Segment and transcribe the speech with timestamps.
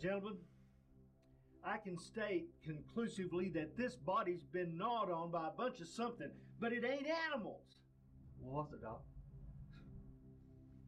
[0.00, 0.38] Gentlemen,
[1.62, 6.30] I can state conclusively that this body's been gnawed on by a bunch of something,
[6.58, 7.66] but it ain't animals.
[8.40, 9.02] What was it, Doc?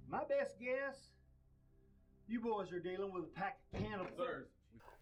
[0.09, 1.11] My best guess,
[2.27, 4.47] you boys are dealing with a pack of cannibals.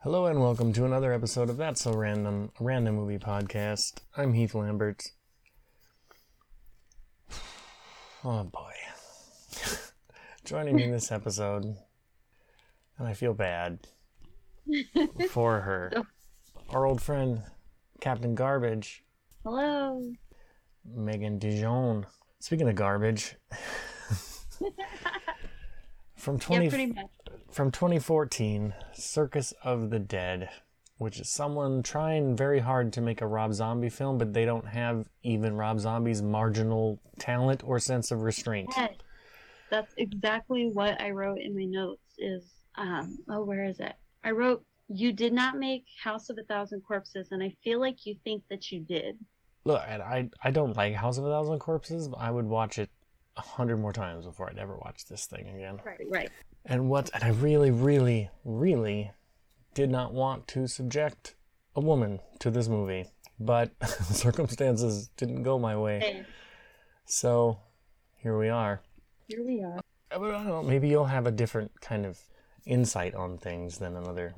[0.01, 4.01] Hello and welcome to another episode of That's So Random, a random movie podcast.
[4.17, 5.05] I'm Heath Lambert.
[8.25, 8.73] Oh boy.
[10.45, 11.63] Joining me in this episode,
[12.99, 13.87] and I feel bad
[15.31, 15.93] for her.
[16.71, 17.43] Our old friend,
[18.01, 19.05] Captain Garbage,
[19.45, 20.13] Hello.
[20.85, 22.07] Megan Dijon.
[22.39, 23.37] Speaking of garbage,
[26.17, 27.07] from 20, Yeah, pretty much.
[27.51, 30.49] from 2014, Circus of the Dead,
[30.99, 34.67] which is someone trying very hard to make a Rob Zombie film, but they don't
[34.67, 38.71] have even Rob Zombie's marginal talent or sense of restraint.
[38.77, 38.93] Yes.
[39.71, 42.45] That's exactly what I wrote in my notes is
[42.77, 43.95] um oh where is it?
[44.25, 48.05] I wrote you did not make House of a Thousand Corpses and I feel like
[48.05, 49.17] you think that you did.
[49.65, 52.91] Look, I I don't like House of a Thousand Corpses, but I would watch it
[53.37, 55.81] a hundred more times before I'd ever watch this thing again.
[55.85, 56.01] Right.
[56.09, 56.31] Right.
[56.65, 59.13] And what and I really, really, really
[59.75, 61.37] did not want to subject
[61.77, 63.07] a woman to this movie,
[63.39, 63.71] but
[64.03, 66.01] circumstances didn't go my way.
[66.01, 66.25] Hey,
[67.07, 67.61] So
[68.17, 68.81] here we are.
[69.29, 69.81] here we are.
[70.11, 72.19] But I don't know, maybe you'll have a different kind of
[72.67, 74.35] insight on things than another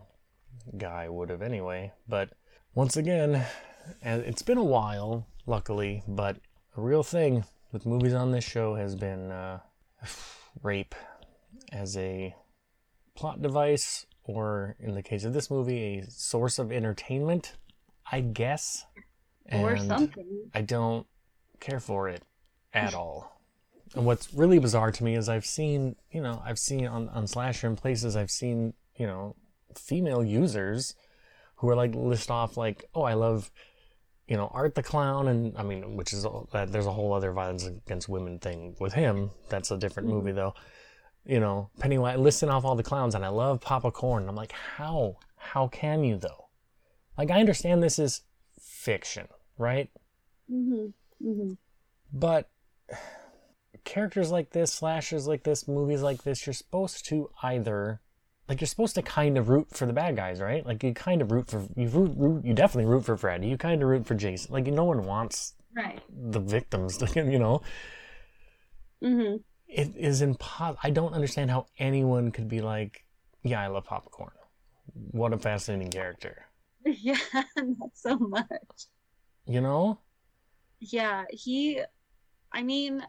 [0.77, 1.93] guy would have anyway.
[2.09, 2.31] But
[2.75, 3.45] once again,
[4.01, 6.37] and it's been a while, luckily, but
[6.77, 9.61] a real thing with movies on this show has been uh,
[10.63, 10.95] rape
[11.73, 12.35] as a
[13.15, 17.57] plot device, or in the case of this movie, a source of entertainment,
[18.11, 18.87] I guess.
[19.51, 20.51] or something.
[20.55, 21.07] I don't
[21.61, 22.23] care for it
[22.73, 23.41] at all.
[23.95, 27.27] And what's really bizarre to me is I've seen, you know, I've seen on, on
[27.27, 29.37] Slasher and places, I've seen, you know,
[29.79, 30.95] female users
[31.57, 33.51] who are like list off like, oh, I love,
[34.27, 37.33] you know, Art the Clown, and I mean, which is that there's a whole other
[37.33, 39.31] violence against women thing with him.
[39.49, 40.55] That's a different movie though.
[41.25, 44.29] You know, Pennywise listing off all the clowns, and I love Papa Corn.
[44.29, 45.19] I'm like, how?
[45.37, 46.49] How can you though?
[47.17, 48.23] Like, I understand this is
[48.61, 49.89] fiction, right?
[50.51, 50.93] Mhm.
[51.23, 51.57] Mhm.
[52.13, 52.51] But
[53.85, 58.01] characters like this, slashers like this, movies like this, you're supposed to either
[58.53, 60.65] like you're supposed to kind of root for the bad guys, right?
[60.67, 63.47] Like you kind of root for you root, root you definitely root for Freddy.
[63.49, 64.53] You kind of root for Jason.
[64.53, 65.99] Like no one wants Right.
[66.11, 67.63] the victims, you know.
[69.03, 69.43] Mhm.
[69.69, 70.79] It is impossible.
[70.83, 73.07] I don't understand how anyone could be like,
[73.43, 74.33] "Yeah, I love popcorn."
[75.13, 76.47] What a fascinating character.
[76.85, 77.17] Yeah,
[77.57, 78.87] not so much.
[79.47, 80.01] You know?
[80.81, 81.81] Yeah, he
[82.53, 83.03] I mean,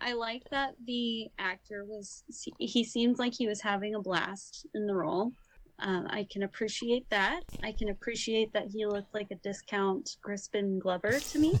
[0.00, 2.24] I like that the actor was
[2.58, 5.32] he seems like he was having a blast in the role.
[5.78, 7.40] Um, I can appreciate that.
[7.62, 11.58] I can appreciate that he looked like a discount Crispin Glover to me.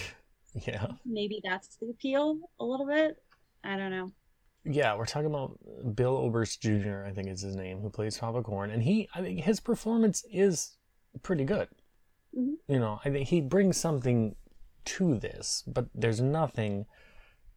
[0.66, 0.86] yeah.
[1.04, 3.16] Maybe that's the appeal a little bit.
[3.62, 4.12] I don't know.
[4.64, 5.58] Yeah, we're talking about
[5.94, 7.04] Bill Oberst Jr.
[7.06, 10.24] I think is his name, who plays Papa Corn, and he, I think his performance
[10.32, 10.76] is
[11.22, 11.68] pretty good.
[12.36, 12.54] Mhm.
[12.66, 14.36] You know, I think he brings something
[14.86, 16.86] to this, but there's nothing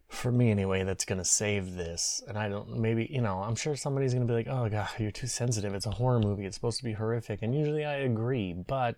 [0.07, 2.21] for me anyway that's gonna save this.
[2.27, 5.11] And I don't, maybe you know, I'm sure somebody's gonna be like, "Oh God, you're
[5.11, 5.73] too sensitive.
[5.73, 6.45] It's a horror movie.
[6.45, 8.97] It's supposed to be horrific." And usually I agree, but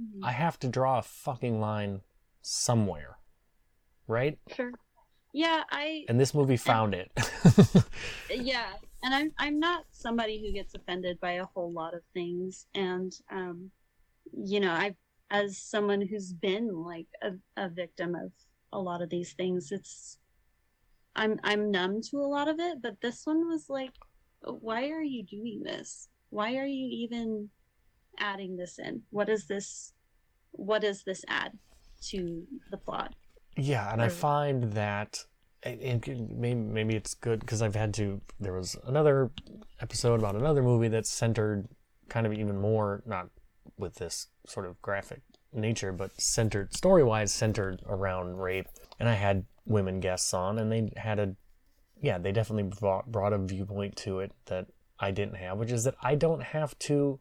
[0.00, 0.20] Mhm.
[0.24, 2.00] I have to draw a fucking line
[2.40, 3.18] somewhere,
[4.06, 4.38] right?
[4.54, 4.72] Sure.
[5.34, 7.10] Yeah, I And this movie found it.
[8.30, 8.72] yeah
[9.02, 13.12] and i'm i'm not somebody who gets offended by a whole lot of things and
[13.30, 13.70] um
[14.32, 14.94] you know i
[15.30, 18.30] as someone who's been like a, a victim of
[18.72, 19.72] a lot of these things.
[19.72, 20.18] It's
[21.14, 23.92] i'm i'm numb to a lot of it but this one was like
[24.44, 26.08] why are you doing this?
[26.30, 27.50] Why are you even
[28.18, 29.02] adding this in?
[29.10, 29.92] What is this
[30.52, 31.52] what does this add
[32.08, 33.14] to the plot?
[33.56, 35.24] Yeah, and I find that
[35.62, 38.20] and, and maybe maybe it's good because I've had to.
[38.40, 39.30] There was another
[39.80, 41.68] episode about another movie that's centered
[42.08, 43.28] kind of even more not
[43.78, 45.22] with this sort of graphic
[45.52, 48.66] nature, but centered story wise centered around rape.
[48.98, 51.34] And I had women guests on, and they had a
[52.00, 54.66] yeah, they definitely brought brought a viewpoint to it that
[54.98, 57.20] I didn't have, which is that I don't have to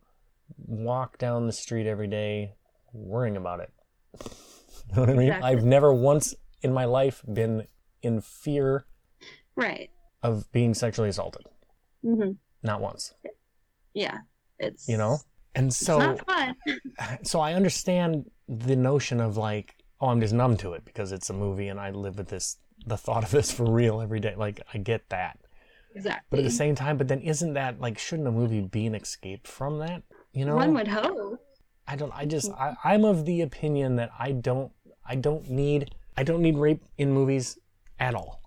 [0.58, 2.54] walk down the street every day
[2.94, 3.72] worrying about it.
[4.90, 5.28] You know what I mean?
[5.28, 5.50] Exactly.
[5.50, 7.68] I've never once in my life been
[8.02, 8.86] in fear
[9.56, 9.90] right
[10.24, 11.46] of being sexually assaulted.
[12.04, 12.32] hmm
[12.64, 13.14] Not once.
[13.94, 14.18] yeah
[14.60, 15.20] it's You know?
[15.56, 16.56] And it's so not fun
[17.24, 21.30] so I understand the notion of like, oh, I'm just numb to it because it's
[21.30, 24.36] a movie and I live with this the thought of this for real every day.
[24.36, 25.38] Like I get that.
[25.94, 26.26] exactly.
[26.30, 28.96] But at the same time, but then isn't that like shouldn't a movie be an
[28.96, 30.04] escape from that?
[30.34, 31.40] You know, one would hope.
[31.88, 32.14] I don't.
[32.16, 32.52] I just.
[32.52, 32.88] Mm-hmm.
[32.88, 34.72] I, I'm of the opinion that I don't.
[35.06, 35.94] I don't need.
[36.16, 37.60] I don't need rape in movies
[38.00, 38.42] at all.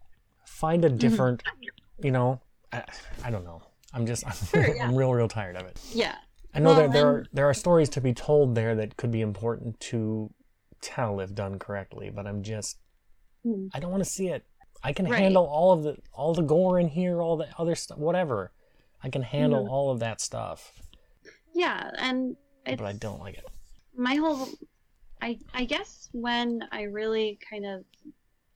[0.47, 0.99] Find a mm-hmm.
[0.99, 1.43] different.
[2.03, 2.41] You know.
[2.73, 2.85] I,
[3.23, 3.63] I don't know.
[3.93, 4.27] I'm just.
[4.27, 4.89] I'm, Sure, yeah.
[4.89, 5.79] I'm real, real tired of it.
[5.93, 6.17] Yeah.
[6.55, 9.11] I know Well, that there are there are stories to be told there that could
[9.11, 10.33] be important to
[10.81, 12.79] tell if done correctly, but I'm just.
[13.43, 13.67] Hmm.
[13.75, 14.45] I don't want to see it.
[14.83, 15.19] I can Right.
[15.21, 18.53] handle all of the all the gore in here, all the other stuff, whatever.
[19.03, 20.81] I can handle all of that stuff,
[21.55, 23.45] Yeah, and but I don't like it.
[23.97, 24.49] my whole
[25.21, 27.85] I I guess when I really kind of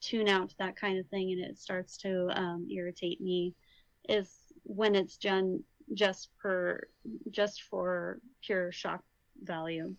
[0.00, 3.54] tune out to that kind of thing and it starts to um, irritate me
[4.08, 4.30] is
[4.64, 5.62] when it's done
[5.94, 6.88] just for
[7.30, 9.02] just for pure shock
[9.42, 9.94] value,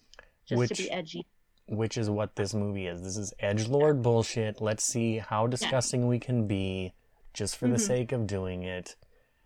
[0.45, 1.25] just Which- to be edgy.
[1.68, 3.01] which is what this movie is.
[3.03, 4.59] This is edge lord bullshit.
[4.62, 6.94] Let's see how disgusting we can be,
[7.33, 7.88] just for the Mhm.
[7.88, 8.95] sake of doing it.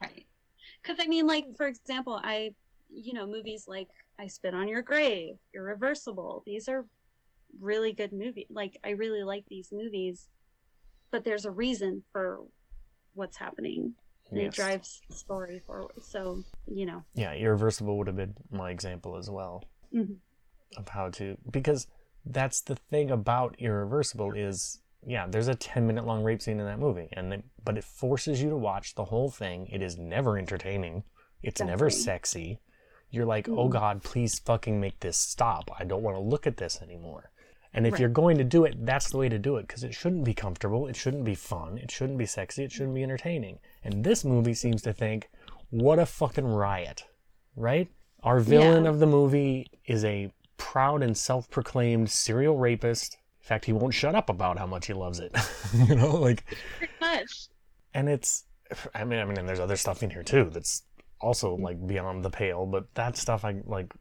[0.01, 0.25] Right.
[0.81, 2.55] Because I mean, like for example, I
[2.89, 6.43] you know movies like I Spit on Your Grave, Irreversible.
[6.45, 6.85] These are
[7.59, 8.47] really good movies.
[8.49, 10.27] Like I really like these movies,
[11.11, 12.41] but there's a reason for
[13.15, 13.95] what's happening.
[14.31, 15.91] And It drives the story forward.
[16.01, 17.03] So you know.
[17.13, 20.17] Yeah, irreversible would have been my example as well Mhm.
[20.77, 21.87] of how to because
[22.25, 26.65] that's the thing about irreversible is yeah, there's a 10 minute long rape scene in
[26.65, 29.67] that movie and but it forces you to watch the whole thing.
[29.67, 31.03] It is never entertaining.
[31.41, 32.59] It's never sexy.
[33.09, 33.71] You're like, "Oh Mhm.
[33.71, 35.69] god, please fucking make this stop.
[35.77, 37.31] I don't want to look at this anymore."
[37.73, 38.01] And if Right.
[38.01, 40.33] you're going to do it, that's the way to do it because it shouldn't be
[40.33, 43.59] comfortable, it shouldn't be fun, it shouldn't be sexy, it shouldn't be entertaining.
[43.83, 45.29] And this movie seems to think,
[45.71, 47.05] "What a fucking riot."
[47.55, 47.89] Right?
[48.21, 48.89] Our villain Yeah.
[48.91, 53.17] of the movie is a proud and self-proclaimed serial rapist.
[53.41, 55.35] In fact, he won't shut up about how much he loves it.
[55.73, 56.45] you know, like
[56.77, 57.47] Pretty much.
[57.93, 58.45] and it's
[58.95, 60.83] I mean I mean and there's other stuff in here too that's
[61.19, 63.91] also like beyond the pale, but that stuff I like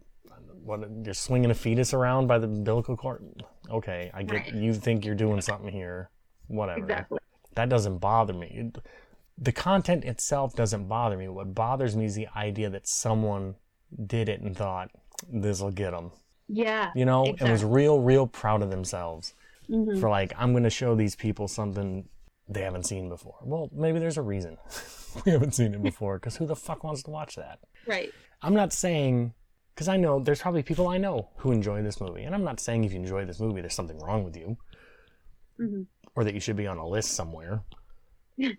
[0.64, 3.42] what you're swinging a fetus around by the umbilical cord.
[3.70, 4.54] Okay, I get Right.
[4.54, 6.10] you think you're doing something here.
[6.48, 6.80] Whatever.
[6.80, 7.18] Exactly.
[7.54, 8.70] That doesn't bother me.
[9.38, 11.28] The content itself doesn't bother me.
[11.28, 13.56] What bothers me is the idea that someone
[14.06, 14.90] did it and thought
[15.30, 16.12] this'll get them.
[16.48, 16.90] Yeah.
[16.94, 19.34] You know, and was real, real proud of themselves
[19.70, 20.00] Mhm.
[20.00, 22.08] for like I'm going to show these people something
[22.48, 23.36] they haven't seen before.
[23.42, 24.58] Well, maybe there's a reason
[25.24, 27.58] we haven't seen it before because who the fuck wants to watch that?
[27.86, 28.12] Right.
[28.42, 29.32] I'm not saying
[29.74, 32.60] because I know there's probably people I know who enjoy this movie, and I'm not
[32.60, 34.56] saying if you enjoy this movie there's something wrong with you
[35.60, 35.86] Mhm.
[36.14, 37.62] or that you should be on a list somewhere.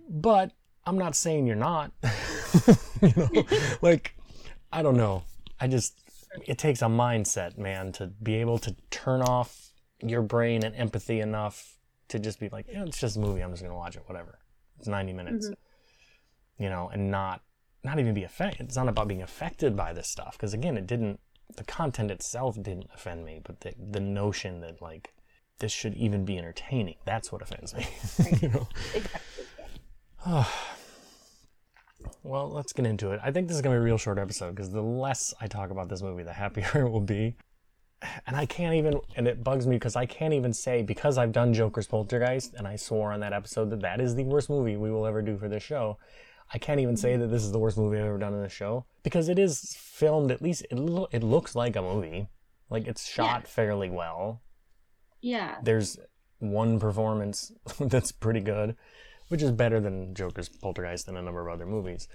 [0.09, 0.51] but
[0.85, 1.91] I'm not saying you're not.
[3.01, 3.43] you know,
[3.81, 4.15] like
[4.71, 5.23] I don't know.
[5.59, 5.99] I just
[6.47, 9.71] it takes a mindset, man, to be able to turn off
[10.01, 11.77] your brain and empathy enough
[12.09, 13.41] to just be like, yeah, it's just a movie.
[13.41, 14.03] I'm just gonna watch it.
[14.07, 14.39] Whatever.
[14.79, 15.49] It's 90 minutes.
[16.57, 17.41] You know, and not
[17.83, 18.67] not even be affected.
[18.67, 21.19] It's not about being affected by this stuff because again, it didn't.
[21.55, 25.13] The content itself didn't offend me, but the the notion that like
[25.59, 27.87] this should even be entertaining that's what offends me.
[28.41, 28.67] you know.
[28.93, 29.21] Exactly.
[32.23, 33.19] Well, let's get into it.
[33.23, 35.47] I think this is going to be a real short episode because the less I
[35.47, 37.35] talk about this movie, the happier it will be.
[38.27, 41.31] And I can't even, and it bugs me because I can't even say, because I've
[41.31, 44.75] done Joker's Poltergeist and I swore on that episode that that is the worst movie
[44.75, 45.97] we will ever do for this show.
[46.53, 48.51] I can't even say that this is the worst movie I've ever done in this
[48.53, 52.27] show because it is filmed, at least it, lo- it looks like a movie.
[52.69, 53.47] Like it's shot Yeah.
[53.49, 54.41] fairly well
[55.21, 55.57] Yeah.
[55.63, 55.97] there's
[56.39, 58.75] one performance that's pretty good,
[59.29, 62.07] which is better than Joker's Poltergeist and a number of other movies.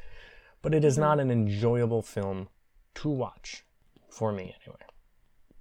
[0.63, 2.49] But it is not an enjoyable film
[2.97, 3.65] to watch
[4.11, 4.83] for me anyway.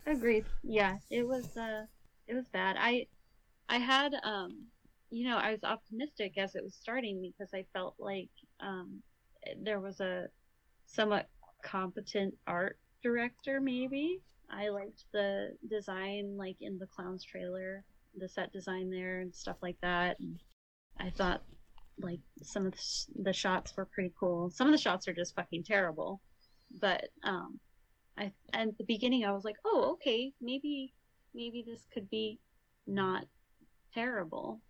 [0.06, 0.46] Agreed.
[0.64, 1.86] Yeah, it was uh
[2.28, 2.76] it was bad.
[2.80, 3.08] I
[3.70, 4.68] I had um
[5.10, 9.02] you know, I was optimistic as it was starting because I felt like um
[9.64, 10.28] there was a
[10.86, 11.30] somewhat
[11.64, 14.22] competent art director maybe.
[14.50, 17.84] I liked the design like in the clowns trailer,
[18.18, 20.20] the set design there and stuff like that.
[20.20, 20.40] And
[21.00, 21.44] I thought
[22.00, 24.50] like some of the, sh- the shots were pretty cool.
[24.50, 26.22] Some of the shots are just fucking terrible.
[26.82, 27.60] But um
[28.18, 30.94] I at the beginning I was like, oh, okay, maybe
[31.34, 32.40] maybe this could be
[32.86, 33.26] not
[33.94, 34.62] terrible.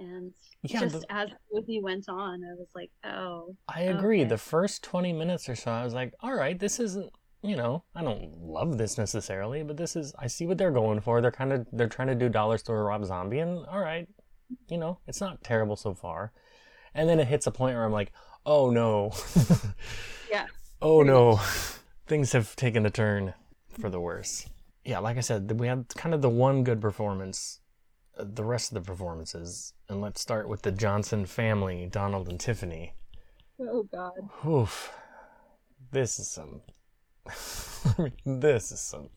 [0.00, 4.20] And Yeah, just the- as the movie went on, I was like, oh, I agree.
[4.22, 4.28] Okay.
[4.28, 7.10] The first 20 minutes or so, I was like, all right, this isn't,
[7.42, 11.00] you know, I don't love this necessarily, but this is, I see what they're going
[11.00, 11.20] for.
[11.20, 14.08] They're kind of, they're trying to do Dollar Store Rob Zombie, and all right,
[14.68, 16.32] you know, it's not terrible so far.
[16.94, 18.12] And then it hits a point where I'm like,
[18.46, 19.12] oh no.
[20.30, 20.46] Yeah.
[20.80, 21.40] Oh no.
[22.06, 23.34] Things have taken a turn
[23.78, 24.48] for the worse.
[24.84, 27.60] Yeah, like I said, we had kind of the one good performance.
[28.18, 32.94] The rest of the performances, and let's start with the Johnson family, Donald and Tiffany.
[33.60, 34.12] Oh God.
[34.46, 34.92] Oof.
[35.90, 36.60] This is some.
[38.24, 39.08] this is some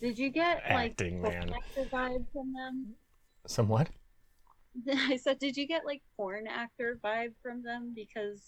[0.00, 1.50] Did you get like Acting, porn man.
[1.54, 2.94] actor vibe from them?
[3.46, 3.88] some what?
[4.88, 7.92] I said, did you get like porn actor vibe from them?
[7.94, 8.42] Because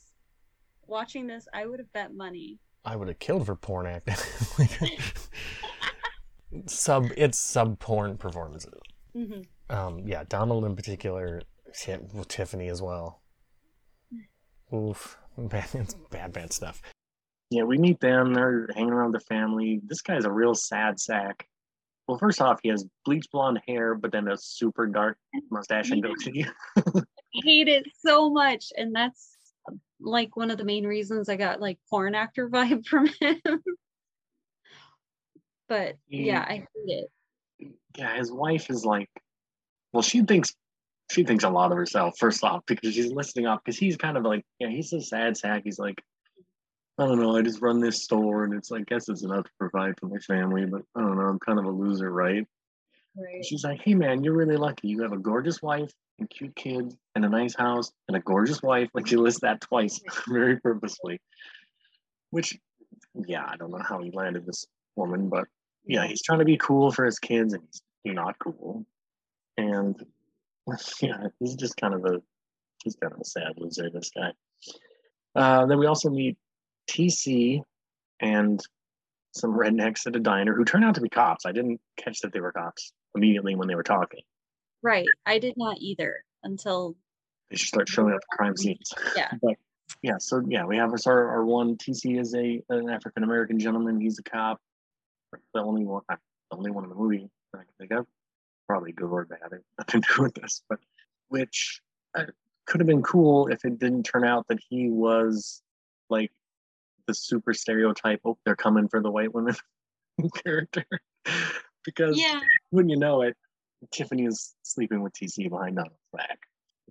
[0.87, 2.59] watching this, I would have bet money.
[2.85, 4.15] I would have killed for porn acting.
[6.67, 8.73] sub, it's sub porn performances.
[9.16, 9.40] Hmm
[9.75, 11.42] Um, yeah, Donald in particular,
[11.75, 13.23] Ti- well, Tiffany as well.
[14.75, 16.82] Oof, bad, bad, bad stuff.
[17.50, 18.35] Yeah, we meet them.
[18.35, 19.80] They're hanging around the family.
[19.87, 21.46] This guy's a real sad sack.
[22.08, 25.18] Well, first off, he has bleach blonde hair, but then a super dark
[25.50, 26.46] mustache and goatee.
[26.76, 26.82] I
[27.44, 29.37] hate it so much, and that's
[30.00, 33.40] like one of the main reasons I got like porn actor vibe from him.
[35.68, 37.11] but yeah, I hate it.
[37.97, 39.09] Yeah, his wife is like,
[39.93, 40.55] well, she thinks
[41.11, 42.19] she thinks a lot of herself.
[42.19, 45.37] First off, because she's listening off, because he's kind of like, yeah, he's a sad
[45.37, 45.63] sack.
[45.65, 46.03] He's like,
[46.99, 49.45] I don't know, I just run this store, and it's like, I guess it's enough
[49.45, 52.47] to provide for my family, but I don't know, I'm kind of a loser, right?
[53.17, 53.45] Right.
[53.45, 54.89] She's like, hey man, you're really lucky.
[54.89, 58.63] You have a gorgeous wife and cute kids and a nice house and a gorgeous
[58.63, 58.91] wife.
[58.95, 61.21] Like she lists that twice, very purposely.
[62.31, 62.59] Which,
[63.27, 65.47] yeah, I don't know how he landed this woman, but
[65.87, 67.62] yeah, he's trying to be cool for his kids and
[68.02, 68.85] he's not cool.
[69.57, 69.97] And
[71.00, 72.21] yeah, he's just kind of a
[72.83, 74.33] he's kind of a sad loser, this guy.
[75.35, 76.37] Uh, then we also meet
[76.90, 77.62] TC
[78.21, 78.61] and
[79.35, 81.45] some rednecks at a diner who turn out to be cops.
[81.47, 84.21] I didn't catch that they were cops immediately when they were talking.
[84.83, 85.07] Right.
[85.26, 86.97] I did not either until
[87.50, 88.93] They should start showing up at crime scenes.
[89.16, 89.31] Yeah.
[89.43, 89.57] But
[90.02, 94.00] yeah, so yeah, we have our, our one TC is a an African American gentleman.
[94.00, 94.61] He's a cop.
[95.55, 96.16] The only one, uh,
[96.50, 98.07] the only one in the movie that I can think of.
[98.66, 99.38] Probably good or bad.
[99.52, 100.81] It nothing to do with this, but
[101.28, 101.81] which
[102.16, 102.25] uh,
[102.66, 105.62] could have been cool if it didn't turn out that he was
[106.11, 106.33] like
[107.07, 108.21] the super stereotype.
[108.25, 109.55] Oh, they're coming for the white women
[110.45, 110.85] character.
[111.85, 112.40] because yeah.
[112.73, 113.37] wouldn't you know it,
[113.93, 116.38] Tiffany is sleeping with TC behind Donald's back.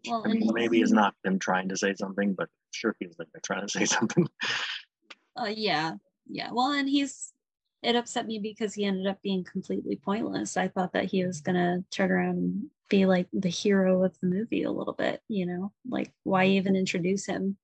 [0.07, 3.27] Well, I mean, maybe is not them trying to say something, but sure feels like
[3.33, 4.27] they're trying to say something.
[5.35, 5.93] Uh, yeah.
[6.27, 6.49] Yeah.
[6.51, 7.33] Well, and he's
[7.85, 10.57] it upset me because he ended up being completely pointless.
[10.57, 14.27] I thought that he was gonna turn around and be like the hero of the
[14.27, 15.71] movie a little bit, you know?
[15.87, 17.57] Like why even introduce him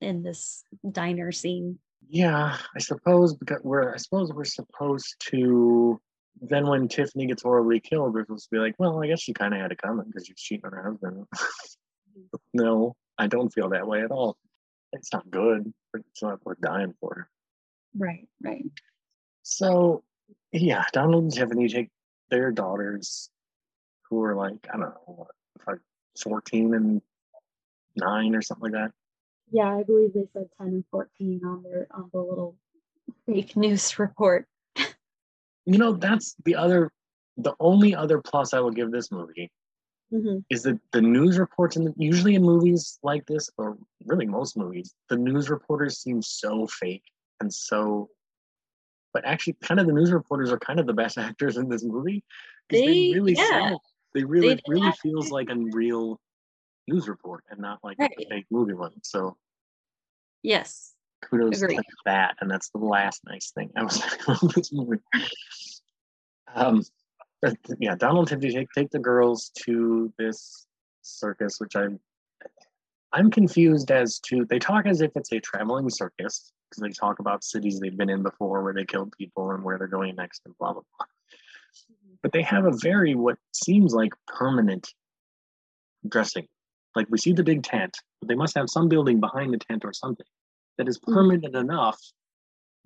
[0.00, 1.78] in this diner scene?
[2.08, 6.00] Yeah, I suppose because we're I suppose we're supposed to
[6.40, 9.32] then when Tiffany gets horribly killed, we're supposed to be like, well, I guess she
[9.32, 11.26] kind of had it coming because she's cheating on her husband.
[12.54, 14.36] no, I don't feel that way at all.
[14.92, 15.72] It's not good.
[15.94, 17.28] It's not worth dying for.
[17.96, 18.64] Right, right.
[19.48, 20.02] So,
[20.50, 21.90] yeah, Donald and Tiffany take
[22.32, 23.30] their daughters,
[24.10, 25.28] who are like, I don't know, what,
[25.68, 25.78] like
[26.20, 27.00] 14 and
[27.94, 28.90] 9 or something like that.
[29.52, 32.56] Yeah, I believe they said 10 and 14 on their on the little
[33.24, 34.48] fake news report.
[35.64, 36.90] You know, that's the other,
[37.36, 39.52] the only other plus I will give this movie
[40.10, 44.56] hmm is that the news reports, and usually in movies like this, or really most
[44.56, 47.04] movies, the news reporters seem so fake
[47.40, 48.10] and so.
[49.16, 51.82] But actually, kind of the news reporters are kind of the best actors in this
[51.82, 52.22] movie
[52.68, 53.48] because they, They- really yeah.
[53.48, 53.82] sell.
[54.14, 54.98] They really, did really that.
[54.98, 56.20] feels like a real
[56.86, 58.92] news report and not like a fake movie one.
[59.02, 59.38] So
[60.42, 60.92] Yes.
[61.24, 61.76] kudos Agreed.
[61.76, 64.98] to that, and that's the last nice thing I was about this movie.
[66.54, 66.82] Um,
[67.40, 70.66] but yeah, Donald Tiffany take take the girls to this
[71.00, 72.00] circus, which I'm
[73.12, 74.44] I'm confused as to.
[74.44, 78.10] They talk as if it's a traveling circus because they talk about cities they've been
[78.10, 81.06] in before where they killed people and where they're going next and blah blah blah.
[82.22, 84.92] But they have a very what seems like permanent
[86.08, 86.46] dressing.
[86.94, 89.84] Like we see the big tent, but they must have some building behind the tent
[89.84, 90.26] or something
[90.78, 91.14] that is Mhm.
[91.14, 92.00] permanent enough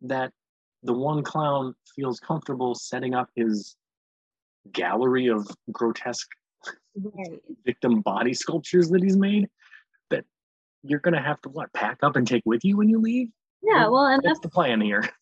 [0.03, 0.33] that
[0.83, 3.77] the one clown feels comfortable setting up his
[4.73, 6.29] gallery of grotesque
[6.97, 7.41] Right.
[7.65, 9.49] victim body sculptures that he's made
[10.83, 13.29] you're gonna have to what pack up and take with you when you leave
[13.63, 15.09] Yeah, well, and that's that's the plan here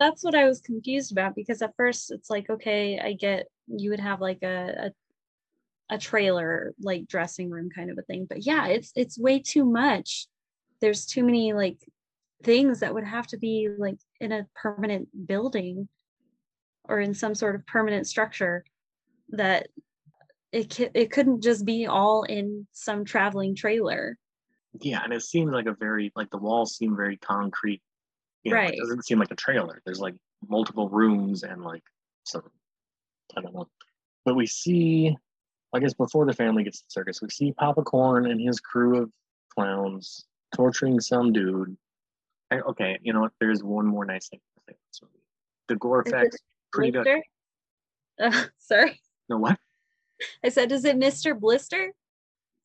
[0.00, 3.90] that's what I was confused about because at first it's like, okay, I get you
[3.90, 4.90] would have like a,
[5.90, 9.38] a a trailer like dressing room kind of a thing, but yeah, it's it's way
[9.38, 10.26] too much.
[10.80, 11.78] There's too many like
[12.42, 15.88] things that would have to be like in a permanent building
[16.84, 18.64] or in some sort of permanent structure
[19.30, 19.68] that
[20.52, 24.18] it it couldn't just be all in some traveling trailer.
[24.80, 27.80] Yeah and it seems like a very like the walls seem very concrete
[28.42, 28.74] you know, Right.
[28.74, 30.14] it doesn't seem like a trailer there's like
[30.48, 31.82] multiple rooms and like
[32.24, 32.42] some
[33.36, 33.68] i don't know
[34.24, 35.16] but we see
[35.72, 38.60] i guess before the family gets to the circus we see papa corn and his
[38.60, 39.10] crew of
[39.54, 41.76] clowns torturing some dude.
[42.50, 43.32] I, okay, you know what?
[43.40, 44.40] There's one more nice thing.
[44.68, 45.14] to say movie.
[45.68, 46.36] The gore effects,
[46.72, 47.06] pretty good.
[48.20, 49.00] Uh, sorry.
[49.28, 49.58] No, what?
[50.44, 51.38] I said, is it Mr.
[51.38, 51.92] Blister?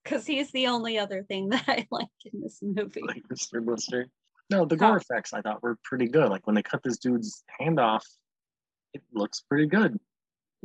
[0.03, 3.01] Because he's the only other thing that I like in this movie.
[3.05, 3.63] Like Mr.
[3.63, 4.07] Blister.
[4.49, 6.29] No, the gore effects I thought were pretty good.
[6.29, 8.05] Like when they cut this dude's hand off,
[8.93, 9.99] it looks pretty good.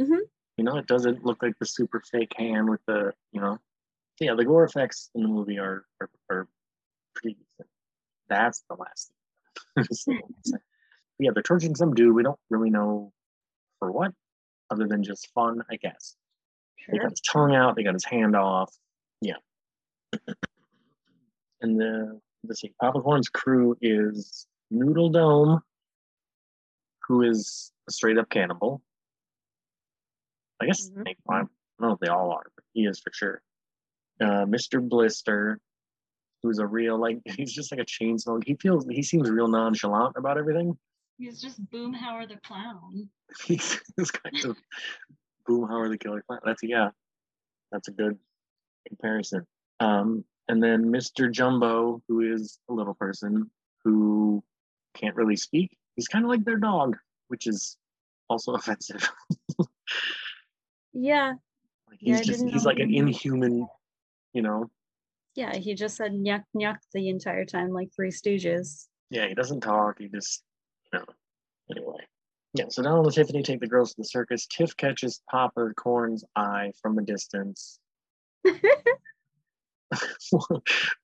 [0.01, 0.21] Mhm.
[0.57, 3.59] You know, it doesn't look like the super fake hand with the, you know.
[4.21, 6.49] Yeah, the gore effects in the movie are are, are
[7.17, 7.69] pretty decent.
[8.29, 9.13] That's the last
[9.77, 9.85] thing.
[9.89, 10.61] Just the one
[11.19, 12.15] yeah, they're torturing some dude.
[12.15, 13.13] We don't really know
[13.79, 14.13] for what,
[14.71, 16.17] other than just fun, I guess.
[16.89, 17.03] They Sure.
[17.05, 17.77] got his tongue out.
[17.77, 18.75] They got his hand off.
[19.25, 19.37] Yeah.
[21.63, 25.61] and the let's see, Papa Corn's crew is Noodle Dome,
[27.09, 28.83] who is a straight up cannibal.
[30.61, 31.05] I guess Mhm.
[31.05, 31.51] they, I don't
[31.81, 33.43] know if they all are, but he is for sure.
[34.21, 34.87] Uh, Mr.
[34.87, 35.59] Blister,
[36.43, 38.43] who's a real like he's just like a chain smoker.
[38.47, 40.79] He feels he seems real nonchalant about everything.
[41.17, 43.09] He's just Boomhauer the clown.
[43.47, 44.59] He's this kind of
[45.49, 46.41] Boomhauer the Killer Clown.
[46.45, 46.91] That's yeah,
[47.71, 48.19] that's a good
[48.87, 49.47] comparison.
[49.81, 51.31] Um, and then Mr.
[51.31, 53.51] Jumbo, who is a little person
[53.83, 54.43] who
[54.95, 55.77] can't really speak.
[55.97, 56.97] He's kind of like their dog,
[57.29, 57.77] which is
[58.29, 59.09] also offensive.
[60.95, 61.35] Yeah.
[61.91, 63.67] Like he's I just he's like an inhuman,
[64.33, 64.71] you know.
[65.35, 65.57] Yeah.
[65.57, 68.87] He just said nyuk nyuk the entire time, like Three Stooges.
[69.11, 69.99] Yeah, he doesn't talk.
[69.99, 70.43] He just,
[70.93, 71.05] you know.
[71.71, 72.05] Anyway.
[72.55, 74.47] Yeah, so Donald and Tiffany take the girls to the circus.
[74.47, 77.81] Tiff catches Papa Corn's eye from a distance.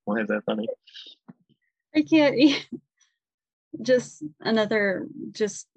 [0.04, 0.68] Why is that funny?
[1.94, 2.36] I can't.
[3.82, 5.68] just another just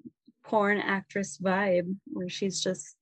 [0.44, 2.96] porn actress vibe where she's just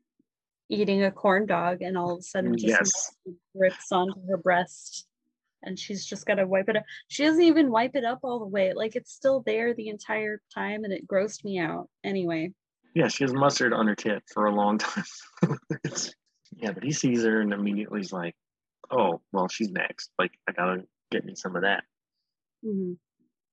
[0.69, 3.17] eating a corn dog and all of a sudden just Yes.
[3.55, 5.07] rips onto her breast
[5.63, 6.85] and she's just got to wipe it up.
[7.09, 8.73] She doesn't even wipe it up all the way.
[8.75, 11.89] Like it's still there the entire time and it grossed me out.
[12.05, 12.53] Anyway,
[12.95, 15.05] Yeah, she has mustard on her tit for a long time.
[16.55, 18.35] Yeah, but he sees her and immediately he's like,
[18.93, 20.11] oh, well, she's next.
[20.19, 21.85] Like, I gotta get me some of that.
[22.65, 22.97] mhm,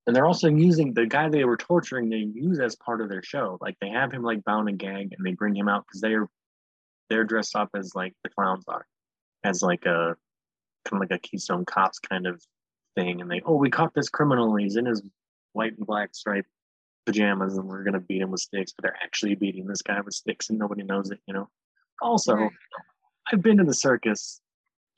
[0.08, 3.23] And they're also using the guy they were torturing, they use as part of their
[3.23, 3.58] show.
[3.62, 6.28] Like, they have him like bound and gagged and they bring him out because they're
[7.10, 8.86] they're dressed up as like the clowns are,
[9.43, 10.15] as like a
[10.86, 12.43] kind of like a Keystone Cops kind of
[12.95, 13.21] thing.
[13.21, 14.56] And they, oh, we caught this criminal.
[14.56, 15.02] He's in his
[15.54, 16.49] white and black striped
[17.06, 20.13] pajamas and we're gonna beat him with sticks, but they're actually beating this guy with
[20.13, 21.49] sticks and nobody knows it, you know.
[22.02, 22.49] Also.
[23.32, 24.41] I've been to the circus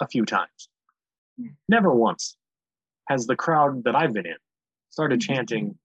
[0.02, 0.68] a few times.
[1.70, 2.36] Never once
[3.08, 4.36] has the crowd that I've been in
[4.90, 5.34] started Mm-hmm.
[5.34, 5.80] chanting,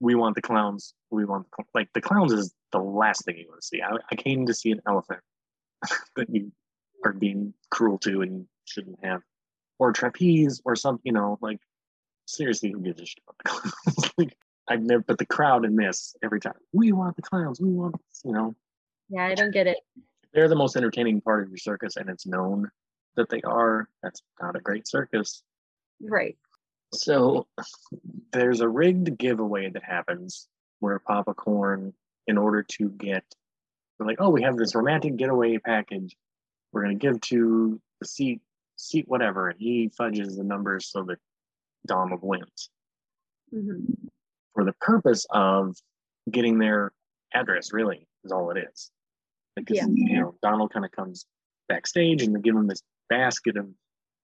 [0.00, 0.94] "We want the clowns!
[1.10, 3.80] We want the cl-" like the clowns is the last thing you want to see."
[3.82, 5.20] I, I came to see an elephant
[6.16, 6.52] that you
[7.04, 9.22] are being cruel to and shouldn't have,
[9.78, 11.02] or trapeze, or something.
[11.04, 11.60] You know, like
[12.26, 14.10] seriously, who gives a shit about the clowns?
[14.18, 14.36] like
[14.68, 17.60] I've never, but the crowd in this every time, we want the clowns.
[17.60, 18.54] We want, you know,
[19.08, 19.78] yeah, I don't get it.
[20.32, 22.70] they're the most entertaining part of your circus, and it's known
[23.16, 23.88] that they are.
[24.02, 25.42] That's not a great circus.
[26.00, 26.36] Right.
[26.92, 27.46] So
[28.32, 30.48] there's a rigged giveaway that happens
[30.80, 31.92] where Papa Corn,
[32.26, 33.24] in order to get,
[33.98, 36.16] they're like, oh, we have this romantic getaway package.
[36.72, 38.40] We're gonna give to the seat,
[38.76, 41.18] seat whatever, and he fudges the numbers so that
[41.86, 42.70] Donald wins
[43.50, 43.84] hmm
[44.54, 45.76] for the purpose of
[46.30, 46.92] getting their
[47.34, 47.72] address.
[47.72, 48.90] Really, is all it is.
[49.56, 49.86] Because Yeah.
[49.88, 51.26] you know, Donald kind of comes
[51.68, 53.68] backstage and they give him this basket of.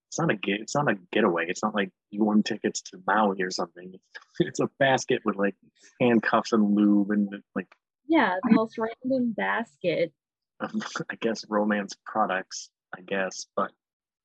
[0.09, 0.61] It's not a get.
[0.61, 1.47] It's not a getaway.
[1.49, 3.93] It's not like you won tickets to Maui or something.
[3.95, 5.55] It's, it's a basket with like
[6.01, 7.69] handcuffs and lube and like
[8.09, 10.13] Yeah, the most random basket.
[10.59, 12.71] um, I guess romance products.
[12.97, 13.71] I guess, but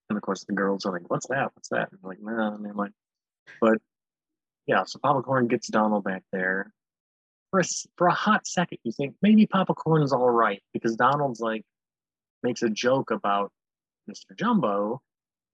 [0.09, 1.51] and of course the girls are like, "What's that?
[1.53, 2.91] What's that?" And like, "Nah," and they're like,
[3.61, 3.77] but
[4.65, 4.85] yeah.
[4.85, 6.73] So Papa Corn gets Donald back there.
[7.51, 7.63] For a,
[7.95, 11.63] for a hot second, you think maybe Papa is all right because Donald's like
[12.41, 13.51] makes a joke about
[14.09, 14.37] Mr.
[14.37, 15.01] Jumbo,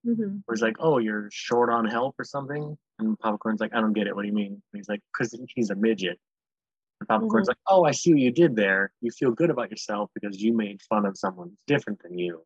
[0.04, 3.82] hmm where he's like, "Oh, you're short on help or something," and Popcorn's like, "I
[3.82, 4.16] don't get it.
[4.16, 6.20] What do you mean?" And he's like, "Cause he's a midget."
[7.00, 8.92] And Papa Corn's like, "Oh, I see what you did there.
[9.02, 12.44] You feel good about yourself because you made fun of someone who's different than you."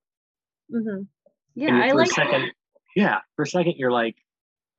[0.74, 1.04] Mm-hmm.
[1.56, 2.52] Yeah, I like a second,
[2.96, 4.18] yeah, for a second you're like,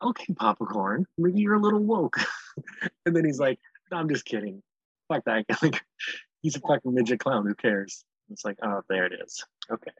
[0.02, 2.18] okay, Popcorn, maybe you're a little woke.
[3.06, 3.58] and then he's like,
[3.90, 4.62] no, I'm just kidding.
[5.08, 5.70] Fuck that guy.
[6.42, 7.46] He's a fucking midget clown.
[7.46, 8.04] Who cares?
[8.30, 9.44] It's like, oh, there it is.
[9.70, 9.90] Okay.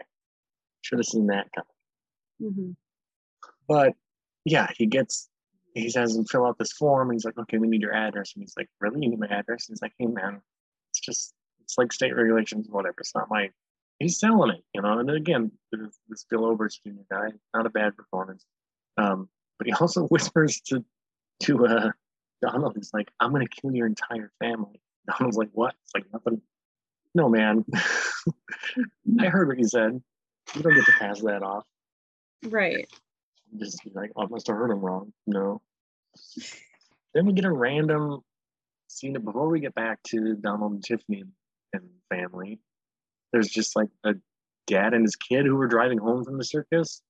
[0.87, 2.55] Should have seen that coming.
[2.55, 2.71] hmm
[3.67, 3.95] But
[4.45, 5.29] yeah, he gets,
[5.75, 7.11] he has him fill out this form.
[7.11, 8.33] And he's like, okay, we need your address.
[8.35, 9.01] And he's like, really?
[9.03, 9.69] You need my address?
[9.69, 10.41] And he's like, hey, man,
[10.91, 12.95] it's just, it's like state regulations, whatever.
[13.01, 13.51] It's not my,
[13.99, 15.01] he's selling it, you know.
[15.01, 15.91] And again, the
[16.31, 18.45] Bill Oberst Junior guy, not a bad performance.
[18.97, 20.85] Um, but he also whispers to
[21.43, 21.91] to uh,
[22.41, 22.75] Donald.
[22.77, 24.81] He's like, I'm gonna kill your entire family.
[25.09, 25.75] Donald's like, what?
[25.83, 26.41] It's like nothing.
[27.15, 27.65] No, man.
[29.21, 30.01] I heard what you said.
[30.55, 31.65] You don't get to pass that off.
[32.45, 32.89] Right.
[33.59, 35.13] Just like, oh, I must have heard him wrong.
[35.27, 35.61] No.
[37.15, 38.21] then we get a random
[38.89, 41.25] scene before we get back to Donald and Tiffany
[41.73, 42.59] and family.
[43.33, 44.15] There's just like a
[44.67, 47.03] dad and his kid who were driving home from the circus,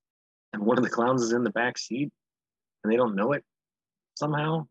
[0.52, 2.10] and one of the clowns is in the back seat,
[2.82, 3.44] and they don't know it
[4.14, 4.66] somehow.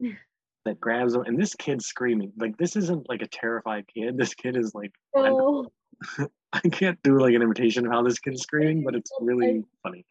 [0.64, 2.32] that grabs him, and this kid's screaming.
[2.36, 4.16] Like this isn't like a terrified kid.
[4.16, 5.70] This kid is like, Oh,
[6.52, 9.64] I can't do like an imitation of how this kid is screaming, but it's really
[9.82, 10.06] funny.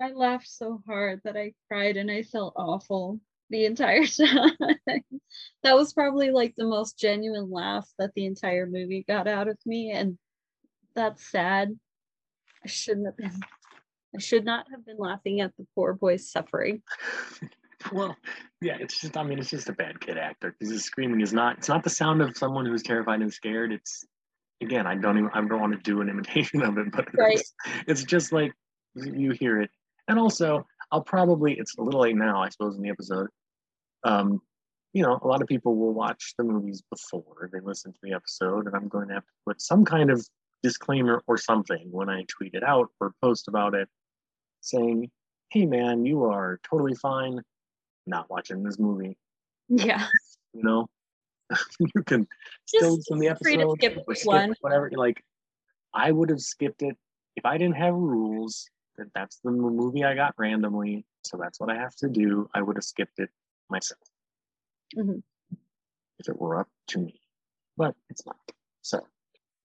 [0.00, 4.56] I laughed so hard that I cried and I felt awful the entire time.
[5.62, 9.58] that was probably like the most genuine laugh that the entire movie got out of
[9.66, 10.18] me, and
[10.94, 11.76] that's sad.
[12.64, 13.40] I shouldn't have been.
[14.14, 16.82] I should not have been laughing at the poor boy's suffering.
[17.92, 18.16] Well,
[18.60, 21.32] yeah, it's just I mean it's just a bad kid actor because his screaming is
[21.32, 23.72] not it's not the sound of someone who's terrified and scared.
[23.72, 24.04] It's
[24.60, 27.38] again, I don't even I don't want to do an imitation of it, but Right.
[27.38, 27.54] it's,
[27.86, 28.52] it's just like
[28.94, 29.70] you hear it.
[30.08, 33.28] And also, I'll probably it's a little late now, I suppose, in the episode.
[34.04, 34.40] Um,
[34.92, 38.14] you know, a lot of people will watch the movies before they listen to the
[38.14, 40.26] episode, and I'm going to have to put some kind of
[40.62, 43.88] disclaimer or something when I tweet it out or post about it,
[44.60, 45.10] saying,
[45.50, 47.42] "Hey, man, you are totally fine
[48.06, 49.18] not watching this movie."
[49.68, 50.06] Yeah.
[50.54, 50.88] you know
[51.80, 52.26] you can
[52.66, 54.54] still to the feel free to episode skip one.
[54.60, 55.22] whatever like
[55.94, 56.96] i would have skipped it
[57.36, 61.70] if i didn't have rules that that's the movie i got randomly so that's what
[61.70, 63.30] i have to do i would have skipped it
[63.70, 64.00] myself
[64.96, 65.22] Mhm.
[66.18, 67.20] if it were up to me
[67.76, 68.36] but it's not
[68.82, 69.00] so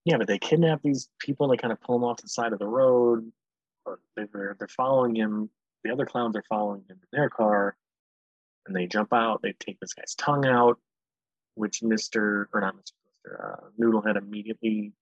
[0.06, 2.60] yeah but they kidnap these people they kind of pull them off the side of
[2.60, 3.32] the road
[3.86, 5.50] or they're, they're following him
[5.84, 7.76] the other clowns are following him in their car
[8.66, 9.42] and they jump out.
[9.42, 10.80] They take this guy's tongue out,
[11.56, 12.48] which Mr.
[12.54, 12.94] or not Mr.
[13.42, 14.94] Uh, Noodlehead immediately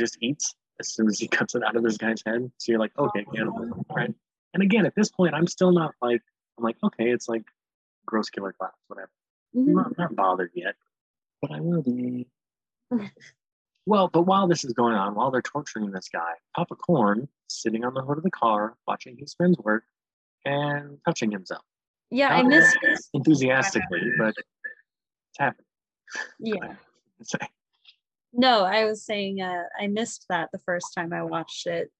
[0.00, 2.50] just eats as soon as he cuts it out of this guy's head.
[2.58, 4.14] So you're like, okay, cannibal, all right.
[4.54, 6.22] And again, at this point, I'm still not like,
[6.58, 7.44] I'm like, okay, it's like
[8.06, 9.10] gross killer clowns, whatever.
[9.54, 9.74] I'm Mhm.
[9.74, 10.74] not, not bothered yet,
[11.42, 12.26] but I will be.
[13.86, 17.82] Well, but while this is going on, while they're torturing this guy, Papa Corn sitting
[17.84, 19.84] on the hood of the car, watching his friends work
[20.44, 21.64] and touching himself
[22.10, 22.76] Yeah, I Not missed.
[23.14, 24.34] enthusiastically, but
[25.38, 25.66] happening.
[26.38, 26.74] Yeah.
[28.32, 31.90] No, I was saying uh, I missed that the first time I watched it.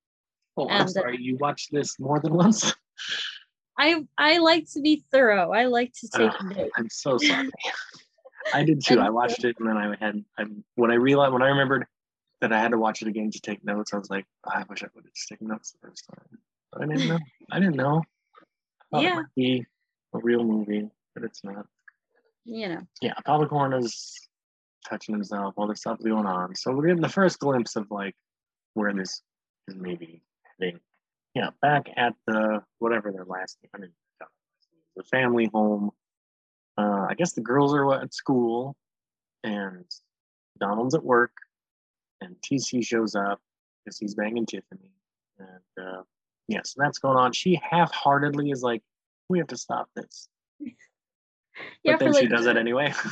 [0.56, 2.72] oh, I'm And, uh, sorry, you watched this more than once?
[3.78, 5.50] I I like to be thorough.
[5.52, 6.56] I like to take Ugh.
[6.56, 6.70] notes.
[6.76, 7.48] I'm so sorry.
[8.54, 9.00] I did too.
[9.00, 10.44] I watched it and then I had, I,
[10.76, 11.86] when I realized, when I remembered
[12.40, 14.82] that I had to watch it again to take notes, I was like, I wish
[14.84, 16.38] I would have taken notes the first time.
[16.72, 17.18] But I didn't know.
[17.50, 18.02] I didn't know.
[18.80, 19.14] I thought it Yeah.
[19.16, 19.66] might be
[20.14, 21.66] a real movie, but it's not.
[22.44, 22.80] You know.
[23.02, 24.14] yeah, Popcorn is
[24.88, 26.54] touching himself all there's stuff going on.
[26.54, 28.14] So we're getting the first glimpse of like
[28.74, 29.22] where this
[29.68, 30.22] is maybe
[30.58, 30.80] heading.
[31.34, 33.90] Yeah, back at the whatever their last I mean
[34.96, 35.90] the family home.
[36.76, 38.76] Uh, I guess the girls are at school,
[39.44, 39.84] and
[40.58, 41.32] Donald's at work,
[42.20, 43.40] and TC shows up
[43.84, 44.90] because he's banging Tiffany,
[45.38, 46.02] and uh,
[46.48, 47.32] yeah, so that's going on.
[47.32, 48.82] She half-heartedly is like,
[49.28, 50.28] "We have to stop this,"
[51.82, 52.92] Yeah, but then for she like does it anyway.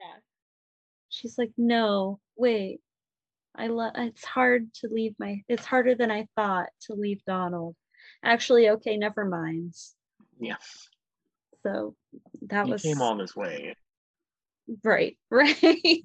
[0.00, 0.16] Yeah.
[1.08, 2.80] She's like, no, wait.
[3.56, 3.92] I love.
[3.96, 5.42] It's hard to leave my.
[5.48, 7.74] It's harder than I thought to leave Donald.
[8.24, 9.74] Actually, okay, never mind.
[10.38, 10.56] yeah.
[11.62, 11.94] So
[12.48, 13.74] that you was came all this way.
[14.84, 16.02] right, right.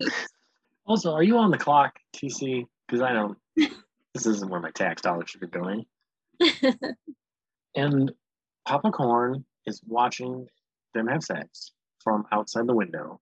[0.87, 2.65] Also, are you on the clock, TC?
[2.87, 3.37] Because I don't.
[3.55, 5.85] this isn't where my tax dollars should be going.
[7.75, 8.11] And
[8.65, 10.47] Papa Corn is watching
[10.93, 11.71] them have sex
[12.05, 13.19] from outside the window,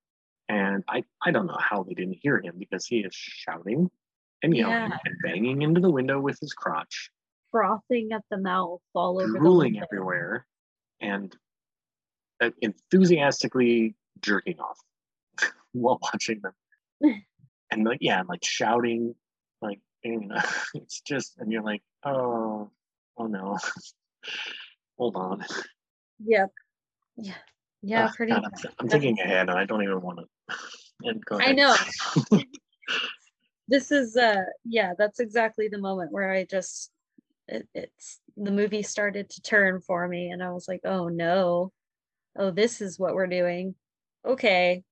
[0.47, 3.89] and I I don't know how they didn't hear him because he is shouting
[4.43, 4.97] and yelling Yeah.
[5.05, 7.09] and banging into the window with his crotch,
[7.51, 10.45] Frothing at the mouth all over drooling everywhere,
[11.01, 11.35] and
[12.41, 14.77] uh, enthusiastically jerking off
[15.71, 16.53] while watching them.
[17.71, 19.15] and like yeah, and like shouting,
[19.61, 20.41] like you know,
[20.75, 22.69] it's just and you're like, oh,
[23.17, 23.57] oh no,
[24.97, 25.45] hold on.
[26.25, 26.51] Yep.
[27.15, 27.35] Yeah.
[27.83, 28.71] Yeah, pretty God, I'm.
[28.79, 30.25] I'm thinking ahead, and I don't even want to.
[31.39, 31.75] I know.
[33.69, 36.91] This is uh yeah, that's exactly the moment where I just
[37.47, 41.71] it, it's the movie started to turn for me and I was like, "Oh no.
[42.37, 43.73] Oh, this is what we're doing."
[44.25, 44.83] Okay.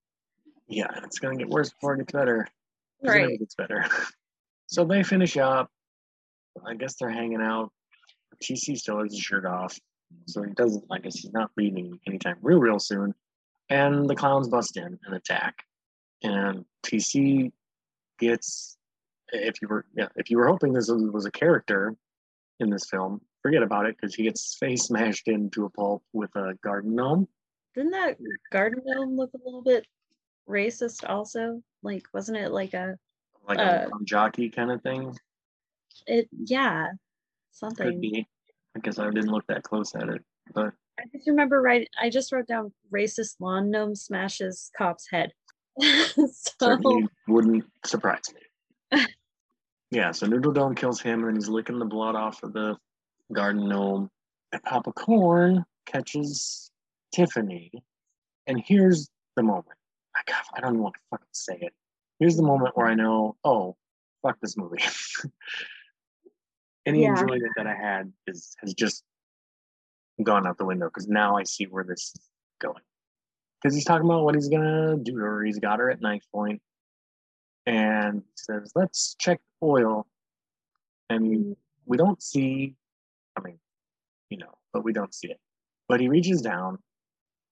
[0.69, 2.47] yeah, it's gonna get worse before it gets better.
[3.04, 3.39] 'cause It Right.
[3.39, 3.84] gets better.
[4.67, 5.69] so they finish up.
[6.65, 7.71] I guess they're hanging out.
[8.41, 9.77] TC still has his shirt off.
[10.28, 13.13] So he doesn't, I guess he's not leaving anytime real, real soon.
[13.69, 15.63] And the clowns bust in and attack.
[16.24, 17.52] And TC
[18.19, 18.78] gets,
[19.32, 21.95] if you were, yeah, if you were hoping this was, a character
[22.60, 26.04] in this film, forget about it because he gets his face smashed into a pulp
[26.13, 27.28] with a garden gnome.
[27.76, 28.17] Didn't that
[28.52, 29.88] garden gnome look a little bit
[30.47, 31.62] racist also?
[31.82, 32.97] Like, wasn't it like a
[33.47, 35.17] Like Uh, a jockey kind of thing.
[36.06, 36.97] it yeah, Could
[37.52, 38.00] something.
[38.02, 38.28] be.
[38.76, 40.24] I guess I didn't look that close at it.
[40.54, 45.32] But I just remember right I just wrote down racist lawn gnome smashes cop's head.
[45.80, 46.28] so
[46.60, 49.06] certainly wouldn't surprise me.
[49.92, 52.78] yeah, so Noodle Dome kills him and he's licking the blood off of the
[53.34, 54.10] garden gnome.
[54.52, 56.72] And Papa Corn catches
[57.14, 57.72] Tiffany.
[58.48, 59.68] And here's the moment.
[60.16, 61.74] I, God, I don't even want to fucking say it.
[62.20, 63.76] Here's the moment where I know, oh,
[64.22, 64.84] fuck this movie.
[66.86, 67.10] Any Yeah.
[67.12, 69.04] enjoyment that I had is has just
[70.24, 72.82] gone out the window because now I see where this is going.
[73.62, 75.44] Because he's talking about what he's gonna do to her.
[75.44, 76.62] He's got her at knife point
[77.67, 80.08] and says, "Let's check oil."
[81.10, 81.58] And Mhm.
[81.86, 82.76] we don't see.
[83.36, 83.60] I mean,
[84.30, 85.39] you know, but we don't see it.
[85.88, 86.82] But he reaches down,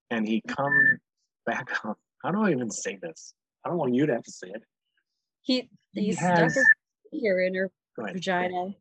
[0.09, 0.99] and he comes
[1.45, 1.99] back up.
[2.23, 3.33] How do I even say this?
[3.63, 4.63] I don't want you to have to say it.
[5.41, 6.67] he He he stuck has- his
[7.11, 8.75] finger in her vagina.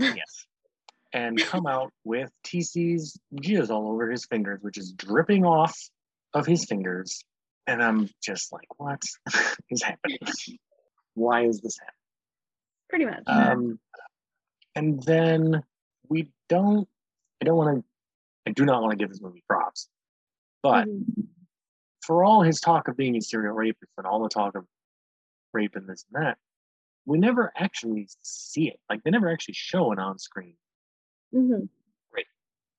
[0.00, 0.46] Yes.
[1.12, 5.76] And come out with TC's jizz all over his fingers, which is dripping off
[6.32, 7.22] of his fingers.
[7.66, 9.00] And I'm just like, what
[9.70, 10.18] is happening?
[11.14, 11.94] Why is this happening?
[12.90, 13.22] Pretty much.
[13.26, 13.78] Um,
[14.74, 15.62] and then
[16.08, 16.88] we don't,
[17.40, 17.84] I don't want to,
[18.46, 19.88] I do not want to give this movie props.
[20.62, 21.28] But Mhm.
[22.04, 24.66] for all his talk of being a serial rapist and all the talk of
[25.52, 26.38] rape and this and that,
[27.06, 28.80] we never actually see it.
[28.88, 30.56] Like they never actually show it on screen.
[31.34, 31.68] Mhm.
[32.14, 32.26] Right.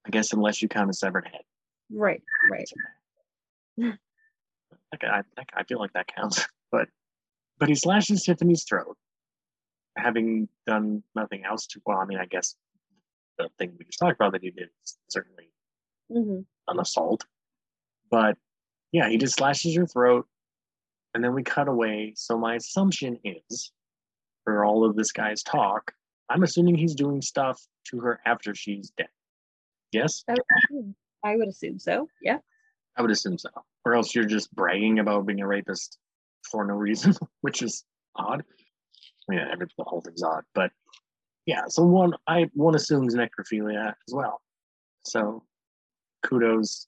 [0.05, 1.43] I guess unless you count a severed head.
[1.91, 2.69] Right, right.
[4.91, 5.23] Like I,
[5.57, 6.45] I- feel like that counts.
[6.71, 6.89] But
[7.59, 8.97] but he slashes Tiffany's throat,
[9.97, 11.81] having done nothing else to.
[11.85, 12.55] Well, I mean, I guess
[13.37, 15.49] the thing we just talked about that he did is certainly
[16.11, 17.25] hmm an assault.
[18.09, 18.37] But
[18.91, 20.27] yeah, he just slashes her throat,
[21.13, 22.13] and then we cut away.
[22.15, 23.71] So my assumption is,
[24.45, 25.91] for all of this guy's talk,
[26.29, 29.09] I'm assuming he's doing stuff to her after she's dead.
[29.91, 30.23] Yes,
[31.23, 32.07] I would assume so.
[32.21, 32.37] Yeah.
[32.97, 33.49] I would assume so.
[33.83, 35.97] Or else you're just bragging about being a rapist
[36.49, 37.83] for no reason, which is
[38.15, 38.43] odd.
[39.29, 40.43] Yeah, every the whole thing's odd.
[40.53, 40.71] But
[41.45, 44.41] yeah, so one I one assumes necrophilia as well.
[45.03, 45.43] So
[46.23, 46.87] kudos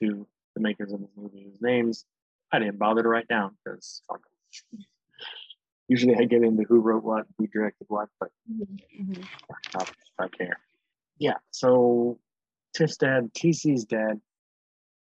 [0.00, 2.04] to the makers of this movie whose names
[2.52, 4.02] I didn't bother to write down because.
[5.94, 9.28] Usually I get into who wrote what, who directed what, but Mhm.
[9.70, 9.86] if
[10.18, 10.58] I care.
[11.18, 12.18] Yeah, so
[12.76, 14.20] Tiff's dead, TC's dead.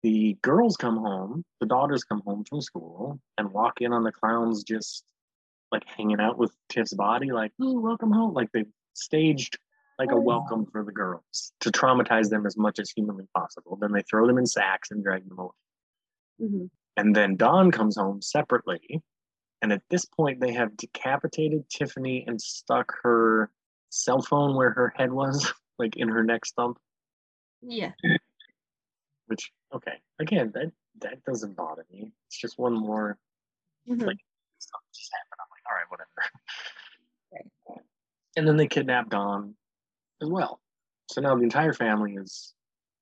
[0.01, 4.11] The girls come home, the daughters come home from school and walk in on the
[4.11, 5.05] clowns just
[5.71, 8.33] like hanging out with Tiff's body, like, oh, welcome home.
[8.33, 9.57] Like they staged
[9.97, 10.19] like a Oh.
[10.19, 13.77] welcome for the girls to traumatize them as much as humanly possible.
[13.77, 15.55] Then they throw them in sacks and drag them away.
[16.41, 16.69] Mhm.
[16.97, 19.01] And then Don comes home separately.
[19.63, 23.49] And at this point, they have decapitated Tiffany and stuck her
[23.89, 26.77] cell phone where her head was, like in her neck stump.
[27.61, 27.91] Yeah.
[29.27, 32.11] Which, okay, again, that that doesn't bother me.
[32.27, 33.17] It's just one more
[33.87, 34.05] Mhm.
[34.05, 34.19] Like-
[34.59, 35.39] something just happened.
[35.39, 36.09] I'm like, all right, whatever.
[38.35, 39.55] And then they kidnap Don
[40.21, 40.59] as well.
[41.09, 42.53] So now the entire family is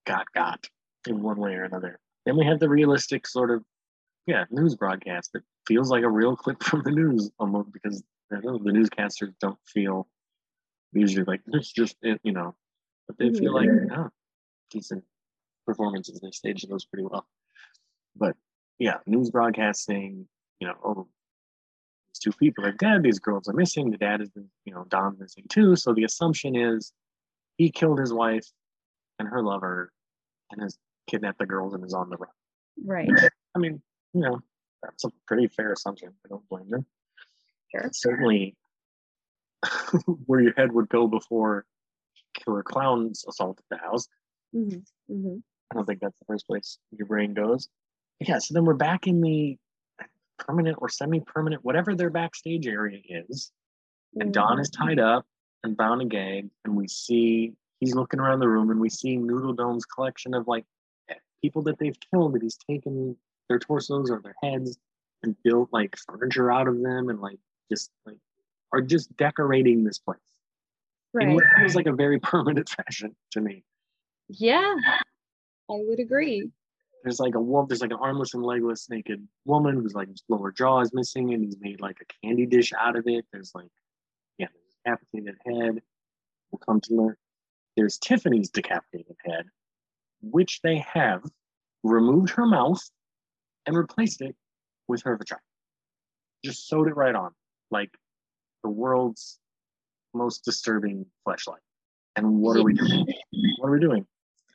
[0.06, 0.68] got got
[1.08, 2.00] in one way or another.
[2.26, 3.64] Then we have the realistic sort of
[4.28, 8.40] yeah news broadcast that feels like a real clip from the news almost because I
[8.40, 10.08] don't know, the newscasters don't feel
[10.94, 12.56] usually like it's just it, you know,
[13.08, 14.10] but they feel like oh,
[14.70, 15.04] decent
[15.66, 16.20] performances.
[16.20, 17.26] They staged those pretty well.
[18.16, 18.36] But
[18.80, 20.28] yeah, news broadcasting,
[20.60, 21.08] you know, oh,
[22.14, 23.04] these two people are dead.
[23.04, 23.92] These girls are missing.
[23.92, 25.76] The dad has been, you know, Don's missing too.
[25.76, 26.92] So the assumption is
[27.58, 28.48] he killed his wife
[29.20, 29.92] and her lover
[30.52, 32.30] and has kidnapped the girls and is on the run.
[32.84, 33.10] Right.
[33.56, 33.82] I mean,
[34.14, 34.42] you know,
[34.82, 36.10] that's a pretty fair assumption.
[36.26, 36.86] I don't blame them.
[37.72, 37.90] Sure.
[37.94, 38.56] Certainly
[40.26, 41.66] where your head would go before
[42.34, 44.08] killer clowns assaulted the house.
[44.54, 45.38] hmm hmm
[45.72, 47.70] I don't think that's the first place your brain goes.
[48.20, 49.58] Yeah, so then we're back in the
[50.38, 53.52] permanent or semi-permanent, whatever their backstage area is,
[54.20, 55.26] and Don is tied up
[55.64, 59.16] and bound and gagged, and we see he's looking around the room, and we see
[59.16, 60.66] Noodle Dome's collection of like
[61.42, 63.16] people that they've killed that he's taken
[63.52, 64.78] their torsos or their heads
[65.24, 67.38] and built like furniture out of them, and like
[67.70, 68.18] just like
[68.72, 70.18] are just decorating this place
[71.20, 71.36] in Right.
[71.36, 73.66] what feels like a very permanent fashion to me.
[74.30, 74.74] Yeah,
[75.70, 76.50] I would agree.
[77.04, 77.68] There's like a wolf.
[77.68, 81.34] There's like an armless and legless naked woman who's like his lower jaw is missing,
[81.34, 83.26] and he's made like a candy dish out of it.
[83.34, 83.72] There's like,
[84.38, 85.82] yeah, there's a decapitated head.
[86.52, 87.16] We'll come to learn.
[87.76, 89.46] There's Tiffany's decapitated head,
[90.22, 91.24] which they have
[91.84, 92.82] removed her mouth
[93.66, 94.36] and replaced it
[94.88, 95.42] with her vagina.
[96.44, 97.32] Just sewed it right on,
[97.70, 97.92] like
[98.64, 99.40] the world's
[100.14, 101.64] most disturbing fleshlight.
[102.16, 103.06] And what are we doing?
[103.60, 104.06] What are we doing?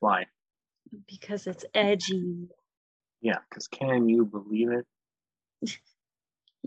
[0.00, 0.26] Why?
[1.08, 2.48] Because it's edgy.
[3.20, 4.86] Yeah, because can you believe it?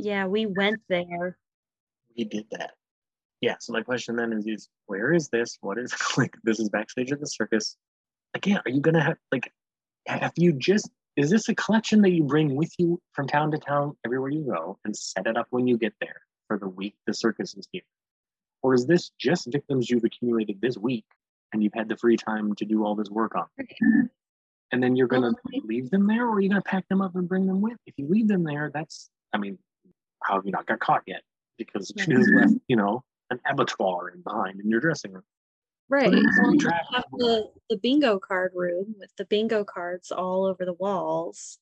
[0.01, 1.37] Yeah, we went there.
[2.17, 2.71] We did that.
[3.41, 3.55] Yeah.
[3.59, 5.57] So my question then is, is where is this?
[5.59, 6.35] What is like?
[6.43, 7.75] This is backstage at the circus.
[8.33, 9.51] Again, are you gonna have like?
[10.07, 10.89] Have you just?
[11.15, 14.45] Is this a collection that you bring with you from town to town everywhere you
[14.45, 17.67] go and set it up when you get there for the week the circus is
[17.71, 17.81] here?
[18.61, 21.05] Or is this just victims you've accumulated this week
[21.51, 23.47] and you've had the free time to do all this work on?
[24.71, 25.31] And then you're gonna
[25.63, 27.77] leave them there, or are you gonna pack them up and bring them with?
[27.87, 29.57] If you leave them there, that's I mean,
[30.23, 31.21] how have you not got caught yet?
[31.57, 35.23] Because you just left, you know, an abattoir in behind in your dressing room.
[35.89, 36.05] Right.
[36.05, 40.11] Put it in Well, you have the, the bingo card room with the bingo cards
[40.11, 41.57] all over the walls.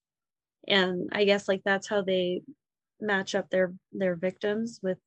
[0.68, 2.42] And I guess like that's how they
[3.00, 4.98] match up their their victims with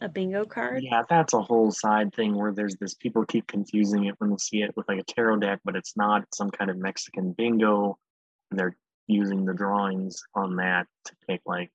[0.00, 0.82] a bingo card.
[0.82, 4.36] Yeah, that's a whole side thing where there's this people keep confusing it when they
[4.38, 6.22] see it with like a tarot deck, but it's not.
[6.22, 7.98] It's some kind of Mexican bingo.
[8.50, 8.76] And they're
[9.08, 11.70] using the drawings on that to pick like,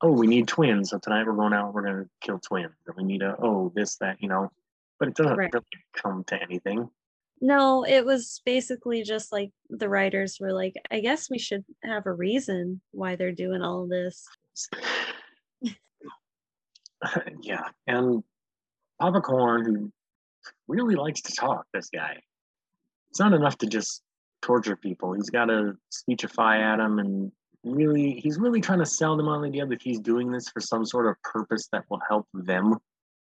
[0.00, 0.90] oh, we need twins.
[0.90, 2.74] So tonight we're going out, we're gonna kill twins.
[2.86, 4.52] Or we need a oh, this, that, you know.
[4.98, 5.52] But it doesn't Right.
[5.52, 6.90] really come to anything.
[7.40, 12.06] No, it was basically just like the writers were like, I guess we should have
[12.06, 14.26] a reason why they're doing all this.
[17.42, 17.68] yeah.
[17.86, 18.22] And
[19.00, 19.92] Papa Corn, who
[20.68, 22.18] really likes to talk, this guy.
[23.10, 24.02] It's not enough to just
[24.42, 25.12] torture people.
[25.12, 27.32] He's got to speechify at them and
[27.64, 30.60] really, he's really trying to sell them on the idea that he's doing this for
[30.60, 32.76] some sort of purpose that will help them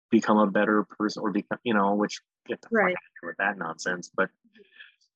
[0.10, 2.95] become a better person or become, you know, which get the fuck Right.
[2.95, 4.10] out with that nonsense.
[4.15, 4.30] But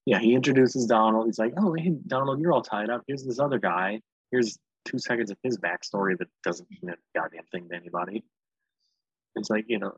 [0.06, 1.25] yeah, he introduces Donald.
[1.27, 3.03] He's like, oh, hey, Donald, you're all tied up.
[3.08, 4.01] Here's this other guy.
[4.32, 8.23] Here's two seconds of his backstory that doesn't mean a goddamn thing to anybody.
[9.36, 9.95] It's like, you know,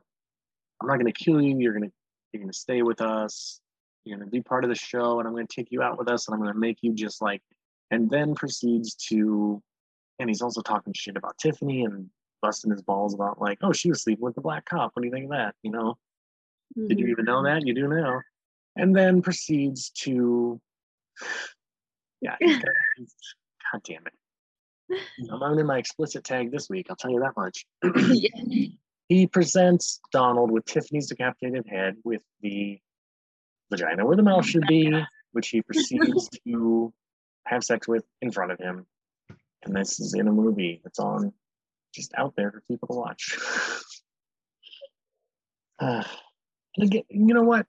[0.80, 1.58] I'm not gonna kill you.
[1.58, 1.90] You're gonna
[2.32, 3.60] you're gonna stay with us.
[4.04, 6.28] You're gonna be part of the show, and I'm gonna take you out with us,
[6.28, 7.42] and I'm gonna make you just like.
[7.92, 9.62] And then proceeds to,
[10.18, 12.10] and he's also talking shit about Tiffany and
[12.46, 14.92] busting his balls about like, oh, she was sleeping with the black cop.
[14.94, 15.54] What do you think of that?
[15.64, 15.98] You know,
[16.88, 17.10] did you Mhm.
[17.10, 17.66] even know that?
[17.66, 18.20] You do now.
[18.76, 20.60] And then proceeds to,
[22.20, 23.16] yeah, he's got- he's-
[23.72, 24.12] God damn it.
[25.32, 26.86] I'm under my explicit tag this week.
[26.88, 27.66] I'll tell you that much.
[27.82, 28.28] Yeah.
[29.08, 32.80] he presents Donald with Tiffany's decapitated head with the
[33.70, 34.92] vagina where the mouth should be,
[35.32, 36.92] which he proceeds to
[37.46, 38.86] have sex with in front of him.
[39.64, 41.32] And this is in a movie that's on
[41.96, 43.36] just out there for people to watch.
[45.78, 46.04] Uh,
[46.76, 47.66] and again, you know what?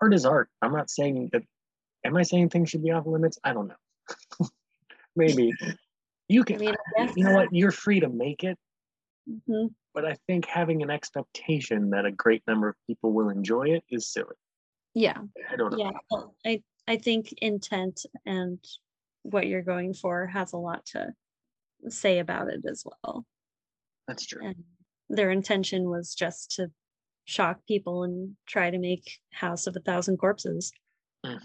[0.00, 0.48] Art is art.
[0.60, 1.42] I'm not saying that.
[2.04, 3.38] Am I saying things should be off limits?
[3.42, 4.46] I don't know.
[5.16, 5.52] Maybe.
[6.28, 6.58] You I can.
[6.58, 7.16] mean, I guess.
[7.16, 7.48] you know what?
[7.52, 8.58] You're free to make it,
[9.26, 9.72] Mhm.
[9.94, 13.84] but I think having an expectation that a great number of people will enjoy it
[13.88, 14.36] is silly.
[14.92, 15.16] Yeah.
[15.50, 15.78] I don't know.
[15.78, 16.20] Yeah.
[16.44, 18.58] I I think intent and
[19.22, 21.14] what you're going for has a lot to
[21.90, 23.24] say about it as well.
[24.08, 24.46] That's true.
[24.46, 24.64] And
[25.08, 26.68] their intention was just to
[27.24, 30.72] shock people and try to make House of a Thousand Corpses.
[31.24, 31.40] Mm.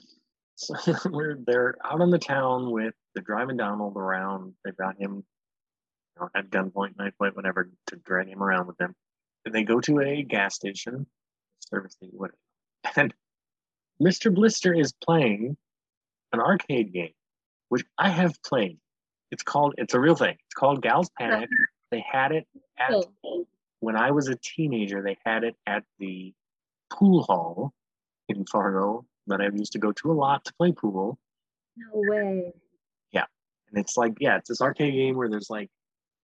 [0.56, 0.76] So
[1.10, 4.54] we're they're out in the town with they're driving Donald around.
[4.64, 5.24] They've got him
[6.16, 8.94] you know, at gunpoint, knife point, whatever, to drag him around with them.
[9.46, 11.08] And they go to a gas station,
[11.62, 12.38] service station, whatever.
[12.96, 13.14] And
[14.02, 14.34] Mr.
[14.34, 15.58] Blister is playing
[16.32, 17.14] an arcade game,
[17.68, 18.78] which I have played.
[19.32, 20.36] It's called it's a real thing.
[20.46, 21.50] It's called Gals Panic.
[21.92, 23.46] They had it at Oh,
[23.80, 26.34] when I was a teenager, they had it at the
[26.92, 27.74] pool hall
[28.28, 31.18] in Fargo that I used to go to a lot to play pool.
[31.78, 32.52] no way.
[33.12, 33.26] Yeah,
[33.70, 35.70] and it's like, yeah, it's this arcade game where there's like,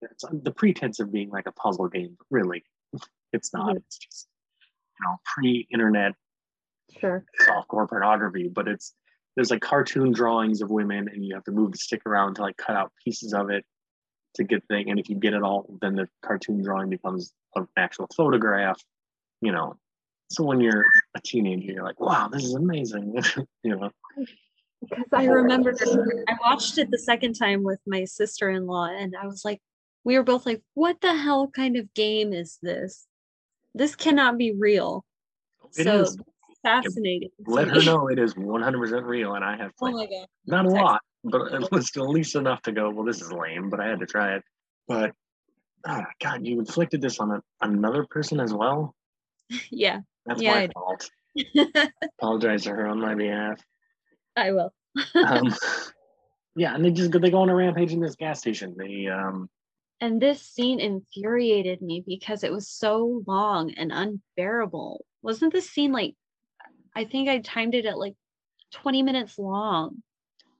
[0.01, 2.63] it's the pretense of being like a puzzle game, but really,
[3.33, 3.73] it's not.
[3.75, 3.77] Mhm.
[3.77, 4.27] It's just,
[4.99, 6.13] you know, pre-internet
[6.99, 7.23] Sure.
[7.47, 8.93] softcore pornography, but it's
[9.35, 12.41] there's like cartoon drawings of women, and you have to move the stick around to
[12.41, 13.65] like cut out pieces of it
[14.35, 14.89] to get thing.
[14.89, 18.81] And if you get it all, then the cartoon drawing becomes an actual photograph.
[19.41, 19.77] You know,
[20.29, 23.21] so when you're a teenager, you're like, wow, this is amazing.
[23.63, 23.89] you know,
[24.81, 25.73] Because I remember
[26.27, 29.61] I watched it the second time with my sister in law, and I was like,
[30.03, 33.07] we were both like, what the hell kind of game is this?
[33.73, 35.05] This cannot be real.
[35.77, 36.17] It so is.
[36.63, 37.29] Fascinating.
[37.45, 40.27] Let her know it is 100% real, and I have Oh my god.
[40.45, 42.89] not a lot, but at least at least enough to go.
[42.89, 44.43] Well, this is lame, but I had to try it.
[44.87, 45.11] But
[45.85, 48.95] ah, God, you inflicted this on a, another person as well.
[49.69, 51.09] Yeah, That's Yeah, my fault.
[52.19, 53.59] Apologize to her on my behalf.
[54.35, 54.73] I will.
[55.25, 55.53] Um,
[56.55, 58.75] yeah, and they just they go on a rampage in this gas station.
[58.77, 59.49] They um
[59.99, 65.05] And this scene infuriated me because it was so long and unbearable.
[65.21, 66.15] Wasn't this scene like,
[66.95, 68.15] I think I timed it at like
[68.73, 70.01] 20 minutes long.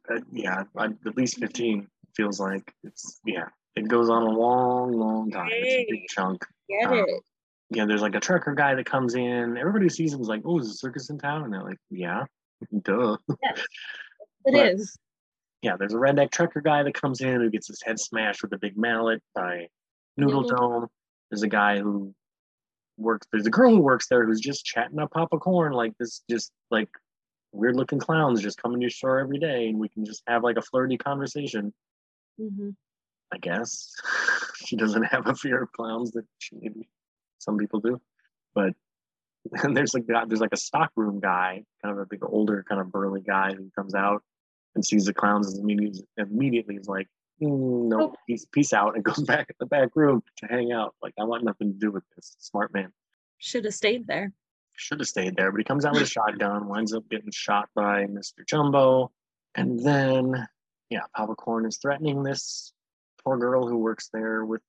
[0.10, 4.92] uh, yeah I- at least fifteen feels like it's yeah it goes on a long
[4.94, 5.50] long time.
[5.52, 6.46] It's a big chunk.
[6.70, 7.24] Get Um, it?
[7.70, 9.58] Yeah, there's like a trucker guy that comes in.
[9.58, 11.78] Everybody who sees him is like, "Oh, is a circus in town?" And they're like,
[11.90, 12.26] "Yeah,
[12.84, 13.66] duh." Yes,
[14.46, 14.98] it but- is.
[15.62, 18.52] yeah, there's a redneck trucker guy that comes in who gets his head smashed with
[18.52, 19.68] a big mallet by
[20.18, 20.58] Noodle Noodle.
[20.58, 20.88] Dome.
[21.30, 22.14] There's a guy who
[22.98, 23.28] works.
[23.32, 26.52] There's a girl who works there who's just chatting up Papa Corn like this, just
[26.70, 26.90] like
[27.52, 30.44] weird looking clowns just come into your store every day, and we can just have
[30.44, 31.74] like a flirty conversation.
[32.40, 32.70] hmm
[33.34, 33.94] I guess
[34.66, 36.90] she doesn't have a fear of clowns that she maybe
[37.40, 38.02] some people do,
[38.54, 38.74] but
[39.64, 42.82] and there's like that there's like a stockroom guy, kind of a big older, kind
[42.82, 44.24] of burly guy who comes out
[44.76, 48.16] and sees the clowns and immediately immediately is like, "Mm, Mm, no, Nope.
[48.28, 50.96] peace, peace out, and goes back in the back room to hang out.
[51.02, 52.36] Like I want nothing to do with this.
[52.40, 52.92] Smart man.
[53.40, 54.32] Should have stayed there.
[54.78, 57.70] Should have stayed there, but he comes out with a shotgun, winds up getting shot
[57.76, 58.46] by Mr.
[58.48, 59.12] Jumbo,
[59.56, 60.48] and then
[60.90, 62.74] yeah, Papa Corn is threatening this
[63.24, 64.62] poor girl who works there with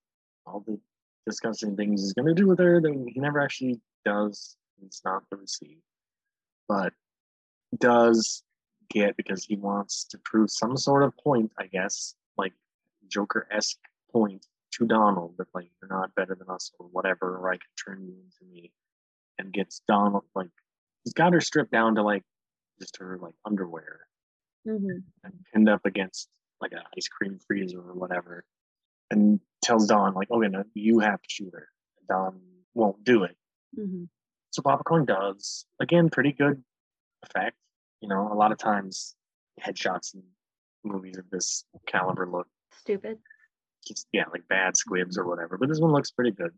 [0.47, 0.79] all the
[1.27, 4.57] disgusting things he's going to do with her that he never actually does.
[4.85, 5.79] It's not the receipt,
[6.69, 6.93] but
[7.79, 8.43] does
[8.91, 12.53] get because he wants to prove some sort of point, I guess, like
[13.13, 13.79] Joker esque
[14.11, 17.71] point to Donald that like you're not better than us or whatever, or I can
[17.85, 18.73] turn you into me,
[19.39, 20.51] and gets Donald like
[21.05, 22.25] he's got her stripped down to like
[22.81, 24.01] just her like underwear
[24.65, 26.29] hmm and pinned up against
[26.61, 28.45] like an ice cream freezer or whatever,
[29.11, 32.41] and tells Don like, "Okay, no, you have to shoot her." And Don
[32.75, 33.37] won't do it,
[33.77, 34.05] hmm
[34.51, 35.67] so Papa Corn does.
[35.81, 36.63] Again, pretty good
[37.23, 37.57] effect.
[38.01, 39.15] You know, a lot of times
[39.61, 40.23] headshots in
[40.85, 42.49] movies of this caliber look
[42.81, 43.19] Stupid.
[43.87, 45.59] just yeah, like bad squibs or whatever.
[45.59, 46.51] But this one looks pretty good.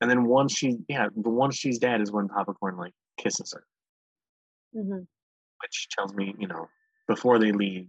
[0.00, 3.52] And then once she yeah, the once she's dead is when Papa Corn like kisses
[3.54, 3.64] her,
[4.74, 5.00] hmm
[5.62, 6.68] which tells me, you know,
[7.08, 7.88] before they leave,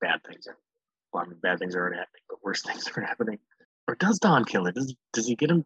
[0.00, 0.56] bad things are
[1.12, 3.38] well, I mean bad things are already happening, but worse things are happening.
[3.88, 4.74] Or does Don kill it?
[4.74, 5.64] Does does he get him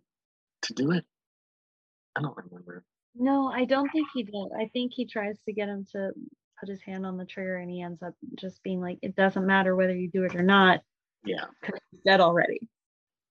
[0.63, 1.05] to do it?
[2.17, 2.85] I don't remember.
[3.15, 4.49] No, I don't think he did.
[4.59, 6.13] I think he tries to get him to
[6.61, 9.47] put his hand on the trigger and he ends up just being like, it doesn't
[9.47, 10.81] matter whether you do it or not,
[11.27, 11.45] Yeah.
[12.05, 12.61] dead already.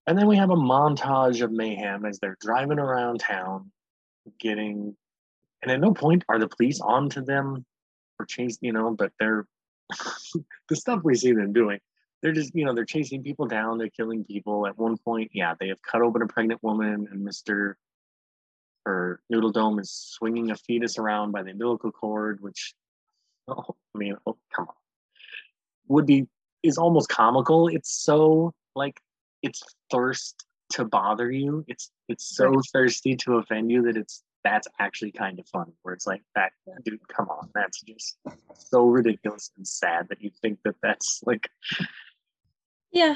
[0.07, 3.71] And then we have a montage of mayhem as they're driving around town,
[4.39, 4.95] getting,
[5.61, 7.65] and at no point are the police on to them
[8.19, 9.47] or chasing, you know, but they're
[10.69, 11.79] the stuff we see them doing.
[12.21, 14.67] They're just, you know, they're chasing people down, they're killing people.
[14.67, 17.75] At one point, yeah, they have cut open a pregnant woman, and Mr.
[18.85, 22.73] or Noodle Dome is swinging a fetus around by the umbilical cord, which,
[23.47, 24.75] oh, I mean, oh, come on,
[25.87, 26.27] would be
[26.66, 27.68] is almost comical.
[27.68, 28.99] It's so like
[29.41, 29.61] it's
[29.91, 31.63] thirst to bother you.
[31.68, 32.66] It's it's so Right.
[32.74, 35.72] thirsty to offend you that it's that's actually kind of fun.
[35.82, 36.51] Where it's like that,
[36.84, 38.18] dude, come on, that's just
[38.53, 41.49] so ridiculous and sad that you think that that's like.
[42.91, 43.16] Yeah.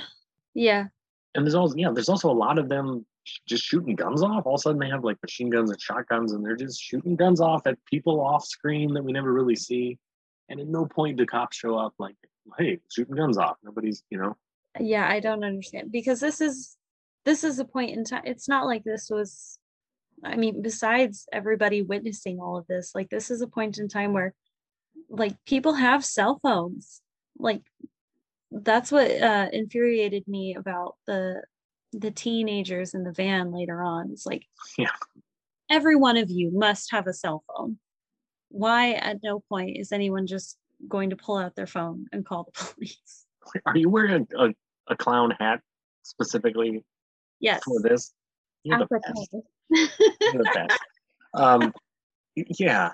[0.54, 0.88] Yeah.
[1.36, 3.06] And there's also yeah, there's also a lot of them
[3.48, 4.46] just shooting guns off.
[4.46, 7.16] All of a sudden they have like machine guns and shotguns, and they're just shooting
[7.16, 9.98] guns off at people off screen that we never really see.
[10.50, 12.16] And at no point do cops show up like,
[12.58, 13.58] hey, shooting guns off.
[13.64, 14.36] Nobody's, you know,
[14.80, 16.78] Yeah, I don't understand because this is
[17.26, 18.24] this is a point in time.
[18.26, 19.60] It's not like this was
[20.24, 24.14] I mean, besides everybody witnessing all of this, like this is a point in time
[24.14, 24.34] where
[25.10, 27.02] like people have cell phones.
[27.38, 27.62] Like
[28.52, 31.44] that's what uh infuriated me about the
[31.92, 34.12] the teenagers in the van later on.
[34.12, 34.46] It's like
[34.78, 34.92] Yeah.
[35.70, 37.80] every one of you must have a cell phone.
[38.50, 42.46] Why at no point is anyone just going to pull out their phone and call
[42.46, 43.26] the police?
[43.66, 44.54] are you wearing a, a,
[44.90, 45.62] a clown hat
[46.04, 46.84] specifically
[47.40, 47.62] Yes.
[47.64, 48.14] for this?
[48.64, 49.36] You're the best.
[49.70, 50.80] You're the best.
[51.34, 51.74] Um,
[52.36, 52.92] yeah,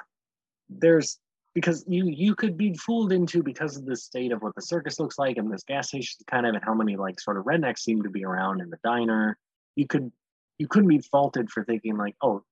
[0.69, 1.19] there's
[1.53, 4.99] because you you could be fooled into because of the state of what the circus
[4.99, 7.79] looks like and this gas station kind of and how many like sort of rednecks
[7.79, 9.37] seem to be around in the diner.
[9.75, 10.11] You could
[10.59, 12.43] you couldn't be faulted for thinking like, oh,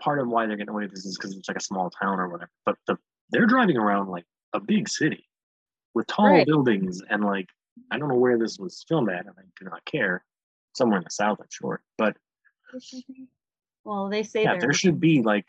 [0.00, 2.20] part of why they're getting away with this is because it's like a small town
[2.20, 2.50] or whatever.
[2.64, 2.96] But the
[3.30, 5.28] they're driving around like a big city
[5.94, 6.46] with tall Right.
[6.46, 7.48] buildings and like
[7.90, 10.24] I don't know where this was filmed at, and I do not care.
[10.74, 11.82] Somewhere in the south, I'm sure.
[11.98, 12.16] But
[13.84, 15.46] Well, they say yeah, there should be like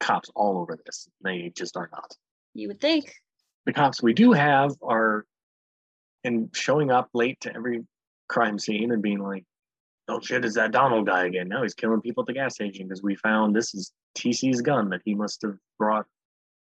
[0.00, 1.08] cops all over this.
[1.22, 2.16] They just are not.
[2.54, 3.12] You would think.
[3.66, 5.26] The cops we do have are
[6.24, 7.84] and showing up late to every
[8.28, 9.44] crime scene and being like,
[10.08, 11.48] "Oh shit, is that Donald guy again?
[11.48, 14.88] Now he's killing people at the gas station because we found this is TC's gun
[14.90, 16.06] that he must have brought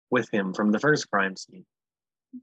[0.09, 1.65] with him from the first crime scene."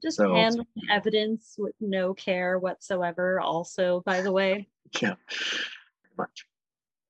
[0.01, 3.39] Just So- handling evidence with no care whatsoever.
[3.39, 4.67] Also, by the way,
[5.01, 6.45] Yeah, pretty much.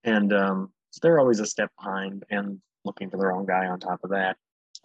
[0.04, 3.80] And um, so they're always a step behind and looking for the wrong guy on
[3.80, 4.38] top of that.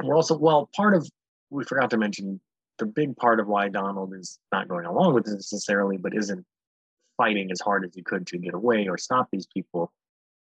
[0.03, 1.09] We're also, well, part of,
[1.51, 2.41] we forgot to mention
[2.79, 6.47] the big part of why Donald is not going along with this necessarily, but isn't
[7.19, 9.93] fighting as hard as he could to get away or stop these people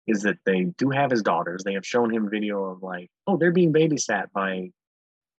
[0.06, 1.64] is that they do have his daughters.
[1.64, 4.70] They have shown him video of like, oh, they're being babysat by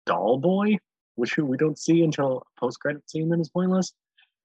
[0.08, 0.78] Doll Boy,
[1.16, 3.92] which we don't see until post credit scene that is pointless.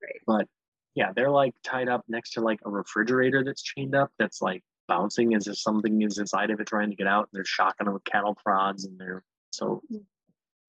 [0.02, 0.22] Right.
[0.28, 0.48] But
[0.94, 4.62] yeah, they're like tied up next to like a refrigerator that's chained up that's like
[4.88, 7.30] bouncing as if something is inside of it trying to get out.
[7.32, 10.06] And They're shocking them with cattle prods and they're so Mhm.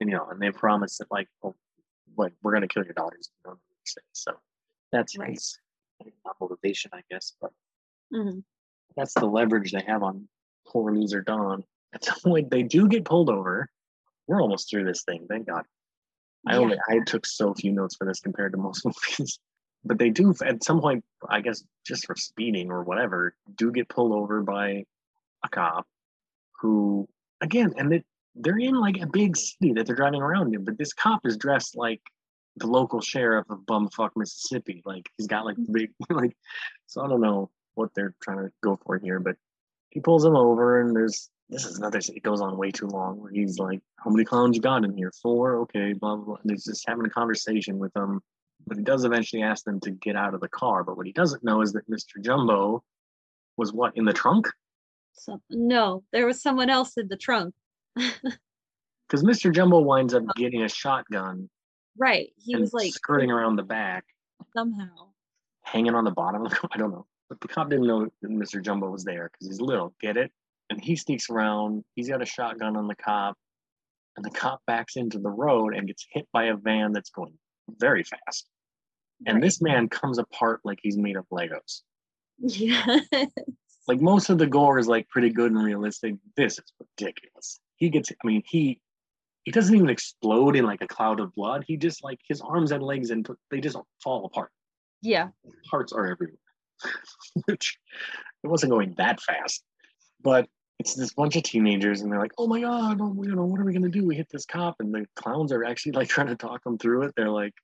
[0.01, 1.55] and, you know, and they promise that like, oh,
[2.17, 3.31] like we're gonna kill your daughters.
[3.45, 4.05] You know what I'm saying?
[4.13, 4.41] So
[4.93, 5.31] that's Right.
[5.31, 5.59] his
[6.41, 7.53] motivation, I guess, but
[8.13, 8.41] hmm
[8.97, 10.29] that's the leverage they have on
[10.67, 11.65] poor loser Don.
[11.93, 13.69] At some point, they do get pulled over.
[14.27, 15.64] We're almost through this thing, thank God.
[16.47, 16.61] I Yeah.
[16.61, 18.85] only I took so few notes for this compared to most
[19.18, 19.39] movies,
[19.85, 23.89] but they do at some point, I guess, just for speeding or whatever, do get
[23.89, 24.85] pulled over by
[25.43, 25.87] a cop
[26.61, 27.09] who,
[27.41, 28.05] again, and they,
[28.35, 31.37] they're in like a big city that they're driving around in, but this cop is
[31.37, 32.01] dressed like
[32.57, 34.83] the local sheriff of bumfuck Mississippi.
[34.85, 36.37] Like he's got like big like,
[36.87, 39.37] so I don't know what they're trying to go for here, but
[39.91, 43.21] he pulls him over and there's this is another it goes on way too long
[43.21, 45.13] where he's like, How many clowns you got in here?
[45.23, 46.37] Four, okay, blah blah blah.
[46.43, 48.21] And he's just having a conversation with them.
[48.67, 50.85] But he does eventually ask them to get out of the car.
[50.85, 52.21] But what he doesn't know is that Mr.
[52.21, 52.83] Jumbo
[53.57, 54.49] was what in the trunk?
[55.13, 57.55] So no, there was someone else in the trunk.
[59.07, 59.55] Because Mr.
[59.55, 61.49] Jumbo winds up getting a shotgun
[61.97, 62.33] right.
[62.37, 64.05] He was like skirting around the back,
[64.57, 65.09] somehow.
[65.63, 66.71] hanging on the bottom of the car.
[66.75, 67.07] I don't know.
[67.29, 68.63] But the cop didn't know that Mr.
[68.63, 69.95] Jumbo was there because he's little.
[70.01, 70.33] Get it?
[70.71, 71.85] And he sneaks around.
[71.95, 73.37] He's got a shotgun on the cop.
[74.17, 77.35] And the cop backs into the road and gets hit by a van that's going
[77.69, 78.47] very fast.
[79.27, 79.43] And Right.
[79.43, 81.81] this man comes apart like he's made of Legos.
[82.39, 83.01] Yeah.
[83.87, 86.15] Like most of the gore is like pretty good and realistic.
[86.37, 87.61] This is ridiculous.
[87.77, 88.81] He gets, I mean, he
[89.45, 91.65] he doesn't even explode in like a cloud of blood.
[91.67, 94.51] He just like his arms and legs and they just fall apart.
[95.03, 95.29] yeah.
[95.71, 96.39] Parts are everywhere.
[97.47, 97.79] Which
[98.43, 99.62] it wasn't going that fast.
[100.23, 100.49] But
[100.79, 103.61] it's this bunch of teenagers and they're like, oh my god, oh, you know, what
[103.61, 104.05] are we gonna do?
[104.07, 107.03] We hit this cop, and the clowns are actually like trying to talk them through
[107.05, 107.14] it.
[107.16, 107.55] They're like,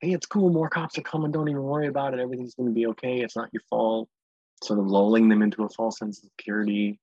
[0.00, 2.20] hey, it's cool, more cops are coming, don't even worry about it.
[2.20, 3.20] Everything's gonna be okay.
[3.20, 4.08] It's not your fault.
[4.64, 6.98] Sort of lulling them into a false sense of security.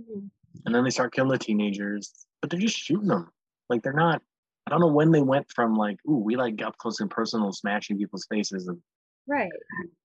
[0.00, 0.28] Mhm.
[0.66, 3.30] And then they start killing the teenagers, but they're just shooting them.
[3.68, 4.22] Like they're not.
[4.66, 7.52] I don't know when they went from like, ooh, we like up close and personal,
[7.52, 8.80] smashing people's faces, and
[9.26, 9.50] Right.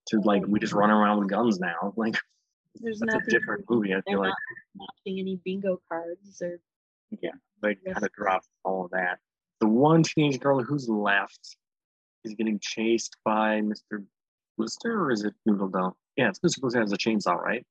[0.07, 1.93] to like we just run around with guns now.
[1.97, 2.15] Like
[2.79, 3.29] There's that's a nothing.
[3.29, 3.93] different movie.
[3.93, 4.33] I feel like
[4.75, 6.59] not matching any bingo cards or
[7.21, 9.19] yeah, they kind of dropped all of that.
[9.59, 11.57] The one teenage girl who's left
[12.23, 14.05] is getting chased by Mr.
[14.57, 15.93] Blister, or is it Noodle Dome?
[16.15, 16.61] Yeah, it's Mr.
[16.61, 17.65] Blister has a chainsaw, right?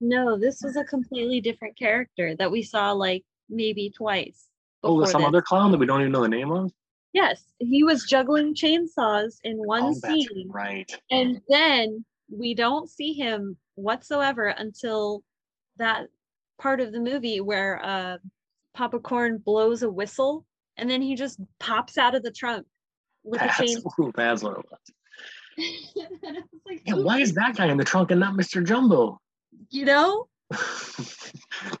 [0.00, 0.38] no.
[0.38, 4.48] This was a completely different character that we saw like maybe twice.
[4.82, 5.28] Oh, there's some this.
[5.28, 6.72] other clown that we don't even know the name of.
[7.12, 10.90] Yes, he was juggling chainsaws in one oh, scene, right.
[11.10, 15.22] and then we don't see him whatsoever until
[15.78, 16.08] that
[16.58, 18.18] part of the movie where uh,
[18.74, 20.44] Papa Corn blows a whistle,
[20.76, 22.66] and then he just pops out of the trunk
[23.24, 23.76] with a That's, chain.
[24.00, 24.80] ooh, that's what it was.
[26.24, 28.64] and was like, Yeah, why is that guy in the trunk and not Mr.
[28.64, 29.20] Jumbo?
[29.70, 30.28] you know?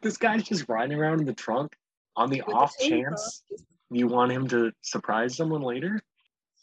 [0.02, 1.72] this guy's just riding around in the trunk
[2.16, 2.88] on the With off chainsaw.
[2.88, 3.42] chance
[3.90, 6.00] you want him to surprise someone later.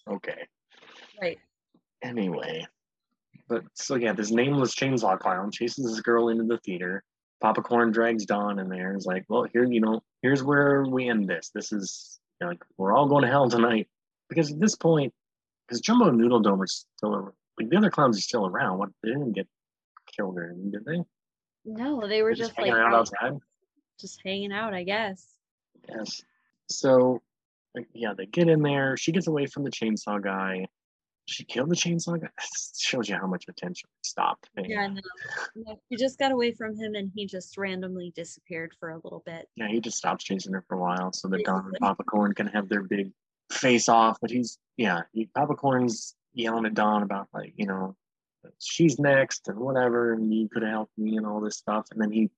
[0.10, 0.48] Okay.
[1.22, 1.40] Right.
[2.02, 2.66] Anyway,
[3.54, 7.04] but so yeah, this nameless chainsaw clown chases this girl into the theater.
[7.41, 10.84] Papa Corn drags Don in there and is like, "Well, here, you know, here's where
[10.86, 11.51] we end this.
[11.54, 13.88] This is you know, like we're all going to hell tonight."
[14.30, 15.14] Because at this point,
[15.68, 18.80] because Jumbo and Noodle Dome are still like the other clowns are still around.
[18.80, 19.47] What they didn't get
[20.16, 21.04] killed or anything, did they?
[21.66, 23.39] No, they were They're just, hanging like out- outside.
[23.99, 25.28] just hanging out, I guess.
[25.88, 26.24] Yes.
[26.70, 27.22] So,
[27.76, 28.97] like, yeah, they get in there.
[28.97, 30.68] She gets away from the chainsaw guy.
[31.26, 32.30] She killed the chainsaw guy.
[32.78, 34.49] Shows you how much attention stopped.
[34.55, 34.71] paying.
[34.71, 35.01] Yeah, no.
[35.55, 35.80] no.
[35.89, 39.47] She just got away from him and he just randomly disappeared for a little bit.
[39.55, 41.78] Yeah, he just stops chasing her for a while so that Don and.
[41.80, 43.11] Papa Corn can have their big
[43.51, 44.17] face off.
[44.21, 47.95] But he's, yeah, he, Papa Corn's yelling at Don about, like, you know,
[48.59, 51.88] she's next and whatever, and you could have helped me and all this stuff.
[51.91, 52.30] And then he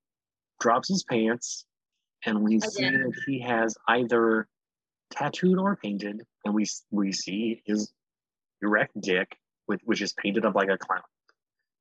[0.59, 1.65] drops his pants
[2.25, 4.47] and we see that he has either
[5.11, 7.91] tattooed or painted, and we we see his
[8.65, 9.37] erect dick,
[9.67, 11.01] with, which is painted up like a clown.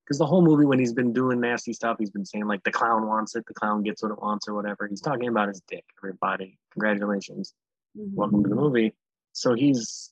[0.05, 2.72] Because the whole movie, when he's been doing nasty stuff, he's been saying like the
[2.72, 4.87] clown wants it, the clown gets what it wants, or whatever.
[4.87, 5.85] He's talking about his dick.
[5.99, 7.55] Everybody, congratulations,
[7.97, 8.14] Mhm.
[8.14, 8.95] welcome to the movie.
[9.32, 10.11] So he's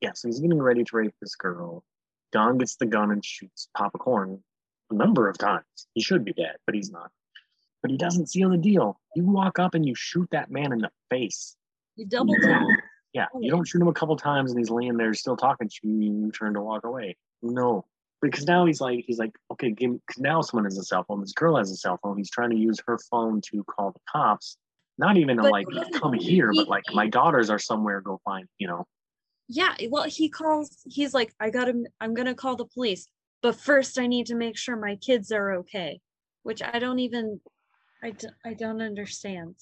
[0.00, 1.84] yeah, so he's getting ready to rape this girl.
[2.32, 4.42] Don gets the gun and shoots Papa Corn
[4.90, 5.64] a number of times.
[5.94, 7.10] He should be dead, but he's not.
[7.80, 8.98] But he doesn't seal the deal.
[9.14, 11.56] You walk up and you shoot that man in the face.
[11.96, 12.66] You double tap.
[13.14, 15.68] Yeah, Oh, you don't shoot him a couple times and he's laying there still talking
[15.68, 17.16] to you and you turn to walk away.
[17.42, 17.86] No.
[18.20, 21.04] Because now he's like, he's like, okay, give me, cause now someone has a cell
[21.04, 21.20] phone.
[21.20, 22.16] This girl has a cell phone.
[22.18, 24.56] He's trying to use her phone to call the cops.
[24.98, 28.00] Not even to But like come here, he- but like my daughters are somewhere.
[28.00, 28.84] Go find, you know.
[29.48, 30.78] Yeah, eh, well, he calls.
[30.86, 31.74] He's like, I gotta.
[32.00, 33.06] I'm gonna call the police,
[33.42, 36.00] but first I need to make sure my kids are okay.
[36.44, 37.40] Which I don't even.
[38.04, 39.56] I, d- I don't understand.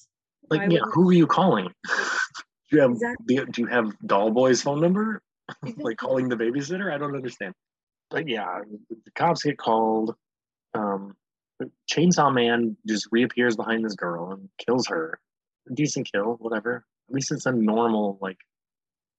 [0.50, 1.68] Like, Why yeah, wouldn't- who are you calling?
[2.72, 3.36] do you have Exactly.
[3.36, 5.22] do, do you have Doll Boy's phone number?
[5.76, 6.92] Like calling the babysitter?
[6.92, 7.52] I don't understand.
[8.10, 10.14] But yeah, the cops get called.
[10.74, 11.14] Um,
[11.90, 15.20] Chainsaw Man just reappears behind this girl and kills her.
[15.74, 16.84] Decent kill, whatever.
[17.08, 18.38] At least it's a normal like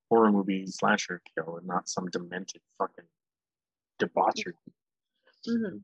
[0.10, 3.06] horror movie slasher kill and not some demented fucking
[4.00, 4.56] debauchery.
[5.48, 5.82] Mhm.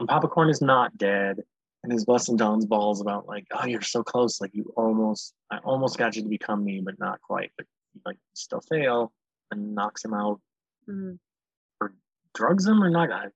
[0.00, 1.44] And Papa Corn is not dead
[1.82, 4.40] and is busting Don's balls about like, oh, you're so close.
[4.40, 7.50] Like you almost, I almost got you to become me, but not quite.
[7.56, 7.66] But
[8.06, 9.12] like, you still fail
[9.50, 10.40] and knocks him out.
[10.88, 11.18] Mhm.
[12.34, 13.10] Drugs him or not?
[13.12, 13.26] I,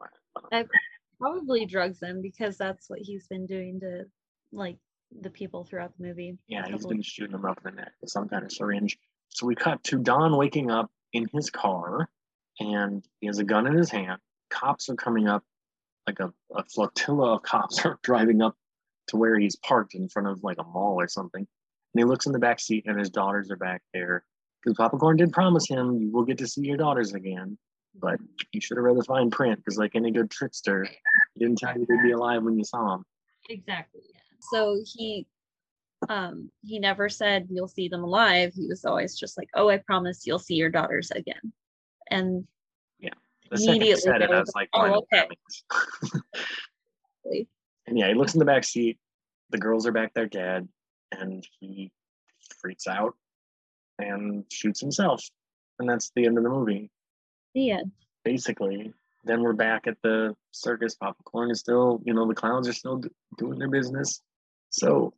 [0.00, 0.06] I
[0.50, 0.68] don't.
[1.18, 4.04] Probably drugs him because that's what he's been doing to
[4.52, 4.76] like
[5.20, 6.36] the people throughout the movie.
[6.46, 8.98] yeah, he's been shooting them up in the neck with some kind of syringe.
[9.30, 12.08] So we cut to Don waking up in his car,
[12.60, 14.20] and he has a gun in his hand.
[14.50, 15.42] Cops are coming up,
[16.06, 18.56] like a, a flotilla of cops are driving up
[19.08, 21.40] to where he's parked in front of like a mall or something.
[21.40, 24.24] And he looks in the back seat, and his daughters are back there.
[24.62, 27.56] Because Papa Corn did promise him, you will get to see your daughters again.
[27.98, 28.18] But
[28.52, 31.78] you should have read the fine print, because like any good trickster, he didn't tell
[31.78, 33.04] you they'd be alive when you saw them.
[33.48, 34.02] Exactly.
[34.12, 34.20] Yeah.
[34.40, 35.26] So he
[36.10, 38.52] um he never said you'll see them alive.
[38.54, 41.52] He was always just like, "Oh, I promise you'll see your daughters again."
[42.10, 42.46] And
[43.50, 46.22] The second Immediately said it, I was like, like, I know "Oh, what that means.
[47.24, 47.48] like,
[47.86, 48.98] And yeah, he looks in the back seat.
[49.50, 50.68] The girls are back there dead,
[51.12, 51.92] and he
[52.60, 53.14] freaks out
[53.98, 55.22] and shoots himself.
[55.78, 56.90] And that's the end of the movie,
[57.54, 57.92] the end.
[58.24, 58.92] basically.
[59.24, 60.94] Then we're back at the circus.
[60.94, 64.22] Papa Corn is still, you know, the clowns are still d- doing their business.
[64.70, 65.14] So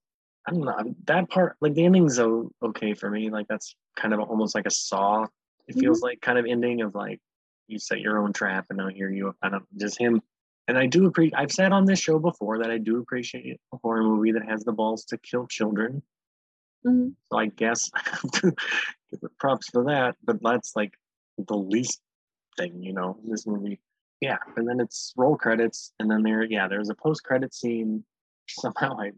[0.46, 1.56] I don't know that part.
[1.60, 3.28] Like the ending's okay for me.
[3.30, 5.24] Like that's kind of almost like a saw.
[5.24, 5.80] It mm-hmm.
[5.80, 7.20] feels like kind of ending of like
[7.68, 9.34] you set your own trap, and now here you.
[9.42, 10.22] I don't just him
[10.68, 11.38] and I do appreciate.
[11.38, 14.62] I've said on this show before that I do appreciate a horror movie that has
[14.64, 16.02] the balls to kill children.
[16.84, 17.14] Mhm.
[17.32, 18.54] So I guess I have to
[19.10, 20.16] give it props for that.
[20.22, 20.92] But that's like
[21.38, 22.02] the least
[22.58, 23.80] thing, you know, this movie.
[24.20, 28.04] Yeah, and then it's roll credits, and then there, yeah, there's a post credit scene.
[28.48, 29.12] Somehow I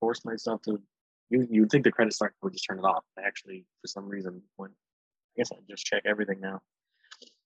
[0.00, 0.82] forced myself to.
[1.28, 3.04] You you'd think the credits start, would just turn it off.
[3.18, 4.72] I actually, for some reason, went.
[4.72, 6.62] I guess I just check everything now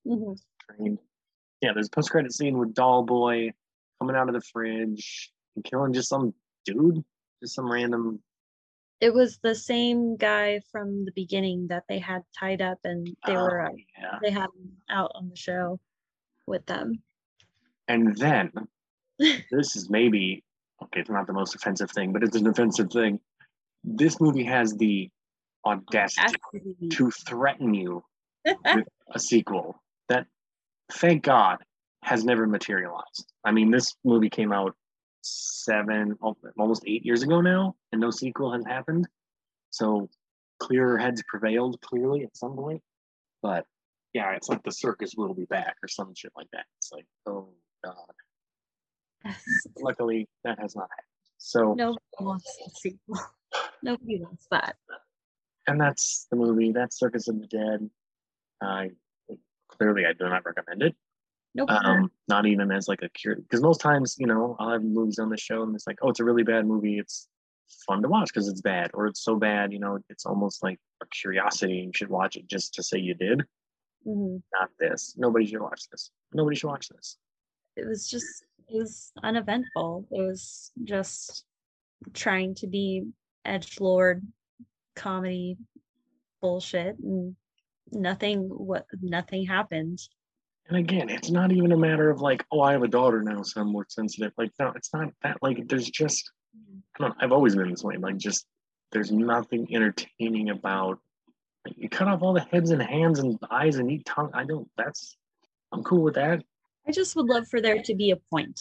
[0.07, 0.39] Mhm.
[0.77, 0.99] trained.
[1.61, 3.53] Yeah, there's a post credit scene with Doll Boy
[4.01, 6.35] coming out of the fridge and killing just some
[6.65, 7.05] dude,
[7.43, 8.23] just some random.
[9.01, 13.35] It was the same guy from the beginning that they had tied up, and they
[13.37, 14.19] were Oh, uh, yeah.
[14.23, 15.81] they had him out on the show
[16.47, 17.03] with them.
[17.89, 18.53] And then
[19.19, 20.45] this is maybe
[20.83, 21.01] okay.
[21.01, 23.21] It's not the most offensive thing, but it's an offensive thing.
[23.85, 25.11] This movie has the
[25.65, 28.03] audacity Actually, to threaten you
[28.45, 30.27] with a sequel that,
[30.93, 31.59] thank God,
[32.03, 33.33] has never materialized.
[33.45, 34.75] I mean, this movie came out
[35.23, 36.17] seven,
[36.57, 39.07] almost eight years ago now, and no sequel has happened.
[39.71, 40.09] So
[40.59, 42.83] clearer heads prevailed clearly at some point.
[43.43, 43.65] But
[44.13, 46.65] yeah, it's like the circus will be back or some shit like that.
[46.79, 47.49] It's like, oh
[47.85, 47.95] God.
[49.79, 51.07] Luckily, that has not happened.
[51.39, 53.19] So, nobody wants the sequel.
[53.83, 54.77] Nobody wants that.
[55.67, 56.71] and that's the movie.
[56.73, 57.91] That's Circus of the Dead.
[58.63, 58.91] I
[59.79, 60.97] clearly I do not recommend it.
[61.53, 61.69] Nope.
[61.71, 65.19] um not even as like a cure because most times you know i'll have movies
[65.19, 67.27] on the show and it's like oh it's a really bad movie it's
[67.89, 70.79] fun to watch because it's bad or it's so bad you know it's almost like
[71.03, 73.43] a curiosity you should watch it just to say you did
[74.07, 74.41] Mhm.
[74.53, 77.17] not this nobody should watch this nobody should watch this
[77.77, 80.07] It was just it was uneventful.
[80.13, 81.45] It was just
[82.15, 83.11] trying to be
[83.45, 84.25] edge lord
[84.95, 85.59] comedy
[86.41, 87.35] bullshit and
[87.93, 89.99] nothing what nothing happened.
[90.69, 93.43] and again it's not even a matter of like oh i have a daughter now
[93.43, 96.31] so i'm more sensitive like no it's not that like there's just
[96.99, 97.97] I don't know, I've always been this way.
[97.97, 98.45] Like just
[98.93, 100.99] there's nothing entertaining about
[101.65, 104.31] like, you cut off all the heads and hands and eyes and eat tongue.
[104.35, 105.17] I don't that's
[105.73, 106.43] I'm cool with that.
[106.87, 108.61] I just would love for there to be a point.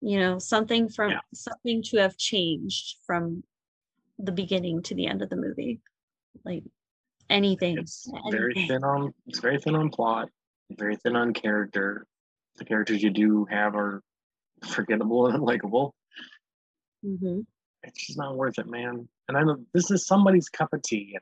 [0.00, 1.20] You know, something from Yeah.
[1.34, 3.42] something to have changed from
[4.18, 5.80] the beginning to the end of the movie.
[6.44, 6.62] Like
[7.30, 7.78] anything.
[7.78, 10.28] It's very thin on it's very thin on plot,
[10.70, 12.06] very thin on character.
[12.56, 14.02] The characters you do have are
[14.68, 15.92] forgettable and unlikable.
[17.04, 17.46] Mhm.
[17.82, 19.08] It's just not worth it, man.
[19.28, 21.16] And I know this is somebody's cup of tea.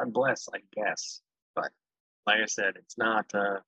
[0.00, 1.20] I'm blessed, I guess.
[1.54, 1.70] But
[2.26, 3.58] like I said, it's not uh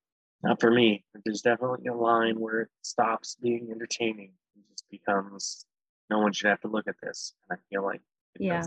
[0.42, 1.04] not for me.
[1.24, 5.66] There's definitely a line where it stops being entertaining It just becomes
[6.10, 7.34] no one should have to look at this.
[7.48, 8.00] And I feel like
[8.34, 8.62] it Yeah.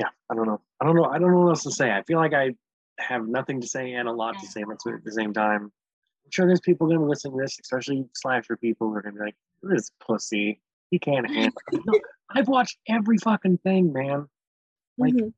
[0.00, 0.60] Yeah, I don't know.
[0.80, 1.04] I don't know.
[1.04, 1.90] I don't know what else to say.
[1.92, 2.54] I feel like I
[2.98, 4.68] have nothing to say and a lot to say at
[5.04, 5.64] the same time.
[6.24, 9.14] I'm sure there's people going to listen to this, especially slasher people who are going
[9.14, 13.92] to be like, "This pussy, he can't handle." it." No, I've watched every fucking thing,
[13.92, 14.26] man.
[14.96, 15.34] Like, Mhm.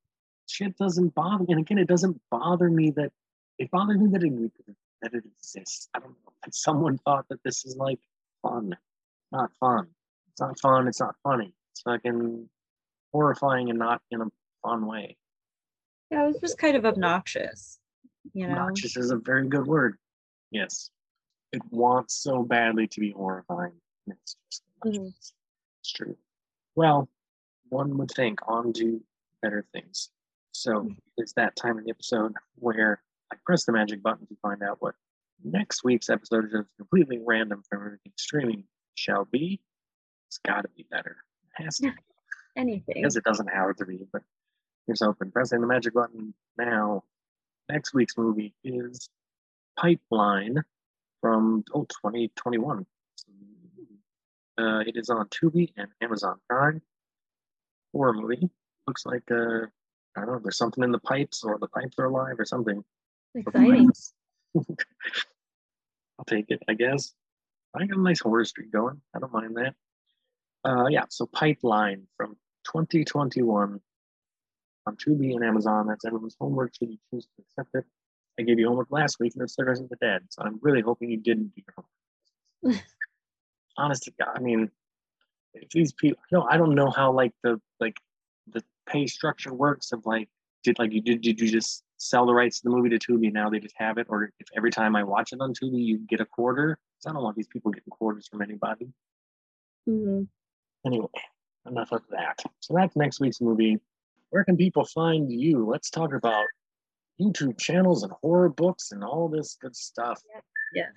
[0.49, 1.47] Shit doesn't bother, me.
[1.55, 3.11] and again, it doesn't bother me that
[3.59, 5.89] it bothers me that it that it exists.
[5.95, 7.99] I don't know that someone thought that this is like
[8.43, 8.77] fun,
[9.33, 9.89] not fun.
[10.31, 10.87] It's not fun.
[10.89, 11.53] It's not funny.
[11.73, 12.49] It's fucking
[13.13, 14.27] horrifying and not in a
[14.63, 15.17] fun way.
[16.11, 17.79] Yeah, it was just kind of obnoxious.
[18.35, 18.55] You know.
[18.55, 19.97] Obnoxious is a very good word.
[20.51, 20.91] Yes.
[21.53, 23.81] It wants so badly to be horrifying.
[24.07, 25.09] It's just Mhm.
[25.81, 26.17] It's true.
[26.75, 27.09] Well,
[27.69, 29.05] one would think on to
[29.41, 30.11] better things.
[30.53, 30.99] So Mhm.
[31.17, 33.03] it's that time in the episode where
[33.33, 34.95] I press the magic button to find out what
[35.45, 39.63] next week's episode is completely random from everything streaming shall be.
[40.29, 41.25] It's got to be better.
[41.59, 41.99] It has to be.
[42.57, 42.95] Anything.
[42.97, 44.23] Because it doesn't have to be, but
[44.87, 45.30] here's hoping.
[45.30, 47.05] Pressing the magic button now.
[47.70, 49.09] Next week's movie is
[49.78, 50.62] Pipeline
[51.20, 52.87] from oh, 2021.
[54.59, 56.83] Uh, it is on Tubi and Amazon Prime.
[57.93, 58.51] Horror movie.
[58.87, 59.66] Looks like uh,
[60.16, 60.41] I don't know.
[60.43, 62.85] There's something in the pipes, or the pipes are alive, or something.
[63.35, 63.91] Exciting.
[66.18, 67.14] I'll take it, I guess.
[67.74, 69.01] I got a nice horror streak going.
[69.16, 69.74] I don't mind that.
[70.64, 73.80] Uh, yeah, so Pipeline from 2021
[74.87, 75.87] on Tubi and Amazon.
[75.87, 77.85] That's everyone's homework should you choose to accept it.
[78.39, 80.80] I gave you homework last week and it still isn't the dead, so I'm really
[80.80, 81.74] hoping you didn't do your
[82.64, 82.83] homework.
[83.76, 84.70] Honest to God, I mean,
[85.55, 87.97] if these people, no, I don't know how like the like
[88.49, 90.28] the pay structure works of like
[90.64, 93.33] did like you did did you just sell the rights to the movie to Tubi
[93.33, 95.99] now they just have it or if every time I watch it on Tubi you
[95.99, 98.89] get a quarter I don't want these people getting quarters from anybody
[99.89, 100.26] Mhm.
[100.85, 101.07] anyway
[101.66, 103.78] enough of that so that's next week's movie
[104.33, 106.45] where can people find you let's talk about
[107.20, 110.20] YouTube channels and horror books and all this good stuff
[110.74, 110.89] Yeah.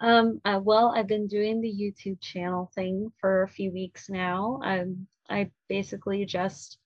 [0.00, 4.60] Um, uh, well, I've been doing the YouTube channel thing for a few weeks now.
[4.62, 6.78] Um, I basically just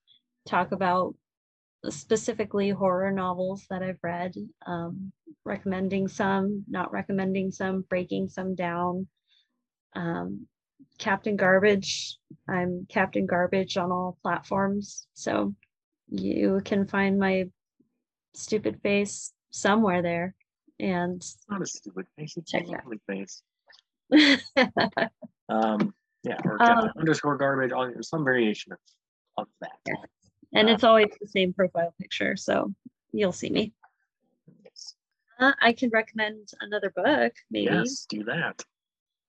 [0.46, 1.14] talk about
[1.90, 4.34] specifically horror novels that I've read,
[4.66, 5.12] um,
[5.44, 9.08] recommending some, not recommending some, breaking some down.
[9.94, 10.46] Um,
[11.03, 12.16] Captain Garbage,
[12.48, 15.53] I'm Captain Garbage on all platforms, so
[16.09, 17.46] you can find my
[18.34, 20.36] stupid face somewhere there.
[20.78, 23.42] And it's not a stupid face it's Check a lovely face.
[25.48, 25.92] Um
[26.22, 28.78] yeah or Um, underscore garbage all, some variation of,
[29.36, 29.72] of that.
[29.88, 29.94] Yeah.
[30.55, 32.72] and Uh, it's always the same profile picture so
[33.11, 33.72] you'll see me.
[34.64, 34.94] Yes,
[35.40, 37.74] uh, i can recommend another book maybe.
[37.74, 38.62] Yes do that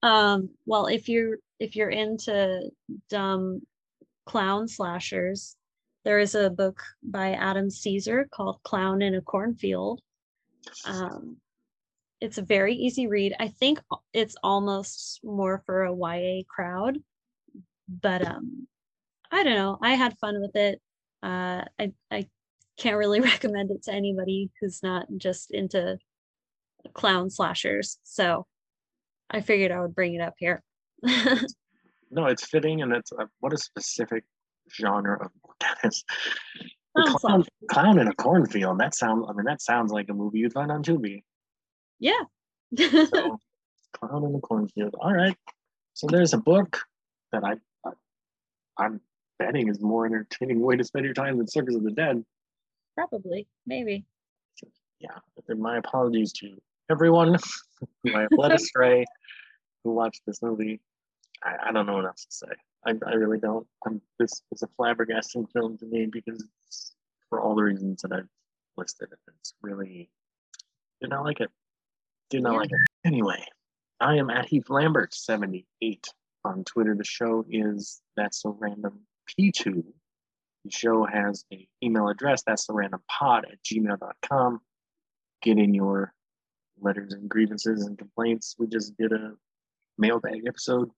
[0.03, 2.69] um well if you're if you're into
[3.09, 3.61] dumb
[4.25, 5.55] clown slashers
[6.03, 10.01] there is a book by Adam Cesare called clown in a cornfield.
[10.85, 11.37] Um
[12.19, 13.33] it's a very easy read.
[13.39, 13.79] I think
[14.13, 16.97] it's almost more for a ya crowd
[17.87, 18.67] but um
[19.31, 19.77] i don't know.
[19.81, 20.81] I had fun with it.
[21.21, 22.27] Uh i i
[22.77, 25.97] can't really recommend it to anybody who's not just into
[26.93, 27.97] clown slashers.
[28.03, 28.45] So
[29.33, 30.63] i figured i would bring it up here.
[32.13, 34.23] No it's fitting and it's uh, what a specific
[34.71, 36.03] genre of book that is
[36.95, 40.39] Clown clown, clown in a cornfield that sounds i mean that sounds like a movie
[40.39, 41.23] you'd find on tubi.
[41.99, 42.21] Yeah.
[42.77, 43.39] So
[43.93, 45.35] clown in a cornfield all right.
[45.95, 46.79] So there's a book
[47.31, 47.53] that i,
[47.83, 47.91] I
[48.77, 49.01] i'm
[49.39, 52.23] betting is more entertaining way to spend your time than circus of the dead.
[52.95, 54.05] Probably maybe.
[54.99, 55.17] Yeah,
[55.57, 56.55] my apologies to
[56.91, 57.37] everyone
[58.03, 59.05] who I have led astray
[59.83, 60.81] who watched this movie.
[61.43, 62.53] I, I don't know what else to say.
[62.85, 63.65] I, I really don't.
[63.85, 66.45] I'm, this is a flabbergasting film to me because
[67.29, 68.27] for all the reasons that I've
[68.77, 69.09] listed.
[69.39, 70.09] It's really
[71.01, 71.49] did not like it.
[72.29, 72.57] Did not Yeah.
[72.59, 72.79] like it.
[73.05, 73.45] Anyway,
[73.99, 76.07] I am at Heath Lambert 78
[76.45, 79.83] On Twitter, the show is That's So Random P2.
[80.65, 84.61] The show has an email address, that's the random pod at gmail.com.
[85.41, 86.13] Get in your
[86.79, 88.55] letters and grievances and complaints.
[88.57, 89.33] We just did a
[89.97, 90.89] mailbag episode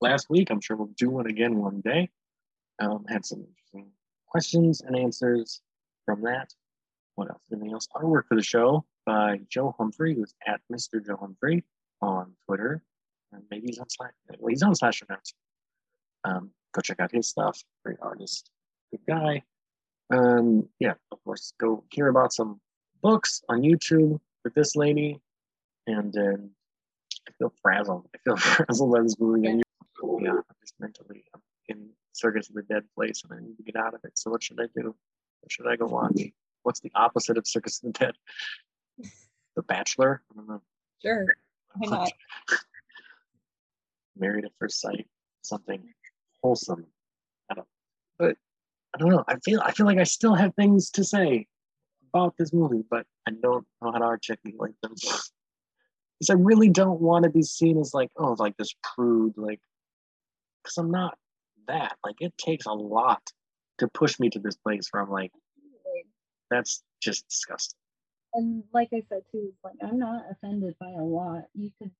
[0.00, 0.50] last week.
[0.50, 2.10] I'm sure we'll do one again one day.
[2.80, 3.90] Um, had some interesting
[4.26, 5.60] questions and answers
[6.04, 6.52] from that.
[7.16, 7.42] What else?
[7.52, 7.88] Anything else?
[7.94, 11.04] Artwork for the show by Joe Humphrey, who's at Mr.
[11.04, 11.64] Joe Humphrey
[12.00, 12.82] on Twitter.
[13.32, 14.12] And maybe he's on Slash.
[14.38, 15.06] Well, he's on Slasher.
[16.24, 17.60] Um, go check out his stuff.
[17.84, 18.50] Great artist,
[18.90, 19.42] good guy.
[20.10, 22.60] Um, yeah, of course, go hear about some
[23.02, 25.20] books on YouTube with this lady.
[25.86, 26.50] And um,
[27.28, 28.08] I feel frazzled.
[28.14, 29.46] I feel frazzled by this movie.
[29.46, 29.62] And
[30.20, 33.62] yeah, I'm just mentally I'm in Circus of the Dead place and I need to
[33.62, 34.18] get out of it.
[34.18, 34.94] So what should I do?
[35.40, 36.20] What should I go watch?
[36.62, 38.14] What's the opposite of Circus of the Dead?
[39.56, 40.22] The Bachelor?
[40.30, 40.62] I don't know.
[41.02, 41.36] Sure.
[41.74, 42.12] Why not?
[44.16, 45.08] Married at First Sight,
[45.42, 45.82] something
[46.44, 46.86] wholesome.
[47.50, 47.66] I don't,
[48.20, 48.36] but
[48.94, 49.24] I don't know.
[49.26, 51.48] I feel I feel like I still have things to say
[52.14, 54.94] about this movie, but I don't know how to articulate them.
[56.18, 59.60] Because I really don't want to be seen as like, oh, like this prude, like,
[60.62, 61.16] because I'm not
[61.68, 61.96] that.
[62.04, 63.22] Like, it takes a lot
[63.78, 65.30] to push me to this place where I'm like,
[66.50, 67.78] that's just disgusting.
[68.34, 71.42] and like I said too, like I'm not offended by a lot.
[71.54, 71.90] You could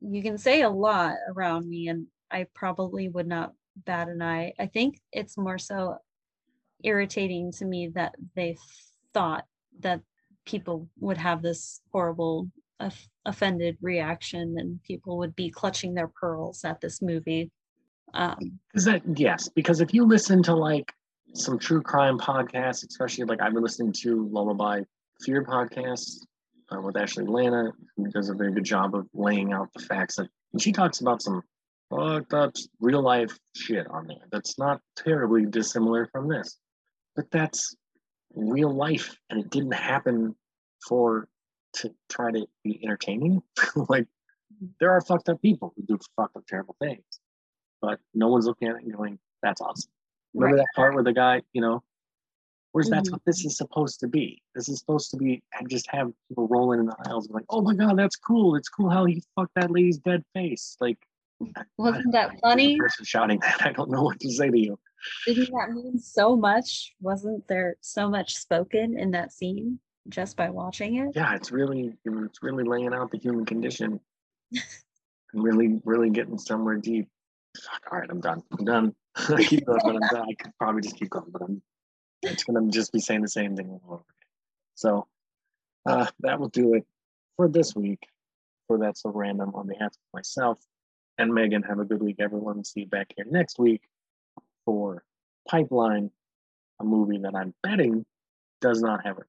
[0.00, 4.52] you can say a lot around me and I probably would not bat an eye.
[4.58, 5.96] I think it's more so
[6.82, 8.56] irritating to me that they
[9.12, 9.44] thought
[9.80, 10.00] that
[10.46, 16.64] people would have this horrible off- offended reaction and people would be clutching their pearls
[16.64, 17.50] at this movie.
[18.12, 19.48] Um, Is that yes?
[19.48, 20.92] Because if you listen to like
[21.34, 24.82] some true crime podcasts, especially like I've been listening to Lullaby
[25.24, 26.16] Fear podcasts
[26.74, 30.16] uh, with Ashley Lana, who does a very good job of laying out the facts.
[30.16, 31.42] That and she talks about some
[31.88, 34.26] fucked up real life shit on there.
[34.32, 36.58] That's not terribly dissimilar from this,
[37.14, 37.76] but that's
[38.34, 40.34] real life, and it didn't happen
[40.88, 41.28] for
[41.74, 43.42] to try to be entertaining.
[43.88, 44.06] like
[44.78, 47.04] there are fucked up people who do fucked up terrible things,
[47.80, 49.90] but no one's looking at it and going, "That's awesome."
[50.34, 50.62] Remember Right.
[50.62, 51.82] that part where the guy, you know,
[52.72, 53.12] whereas that's Mhm.
[53.12, 54.42] what this is supposed to be.
[54.54, 57.46] This is supposed to be and just have people rolling in the aisles and like,
[57.48, 58.54] oh my god, that's cool.
[58.56, 60.76] It's cool how he fucked that lady's dead face.
[60.80, 60.98] Like
[61.78, 62.76] wasn't that funny?
[62.78, 63.60] person shouting that.
[63.66, 64.78] I don't know what to say to you.
[65.26, 66.94] Didn't that mean so much?
[67.00, 71.12] Wasn't there so much spoken in that scene just by watching it?
[71.14, 74.00] Yeah, it's really it's really laying out the human condition
[74.52, 74.62] and
[75.32, 77.08] really, really getting somewhere deep.
[77.56, 78.42] Fuck, all right, I'm done.
[78.58, 78.94] I'm done.
[79.16, 80.26] I keep going, but I'm done.
[80.30, 81.62] I could probably just keep going, but I'm
[82.22, 84.28] it's gonna just be saying the same thing all over again.
[84.74, 85.06] So
[85.86, 86.86] uh, that will do it
[87.36, 88.06] for this week.
[88.66, 90.58] For that's so random on behalf of myself
[91.18, 91.62] and Megan.
[91.64, 92.62] Have a good week, everyone.
[92.64, 93.82] See you back here next week
[94.64, 95.02] for
[95.48, 96.10] Pipeline,
[96.78, 98.04] a movie that I'm betting
[98.60, 99.24] does not have it.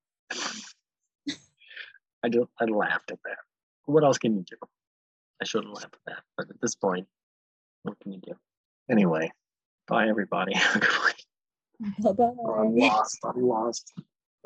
[2.24, 2.48] I do.
[2.60, 3.38] I laughed at that.
[3.86, 4.58] What else can you do?
[5.42, 7.08] I shouldn't laugh at that, but at this point,
[7.84, 8.34] what can you do?
[8.90, 9.32] Anyway,
[9.88, 10.54] bye everybody.
[10.56, 11.26] Have a good week.
[12.04, 12.14] Bye
[12.46, 12.88] Oh, I'm bye.
[12.88, 13.18] lost.
[13.24, 13.94] I'm lost.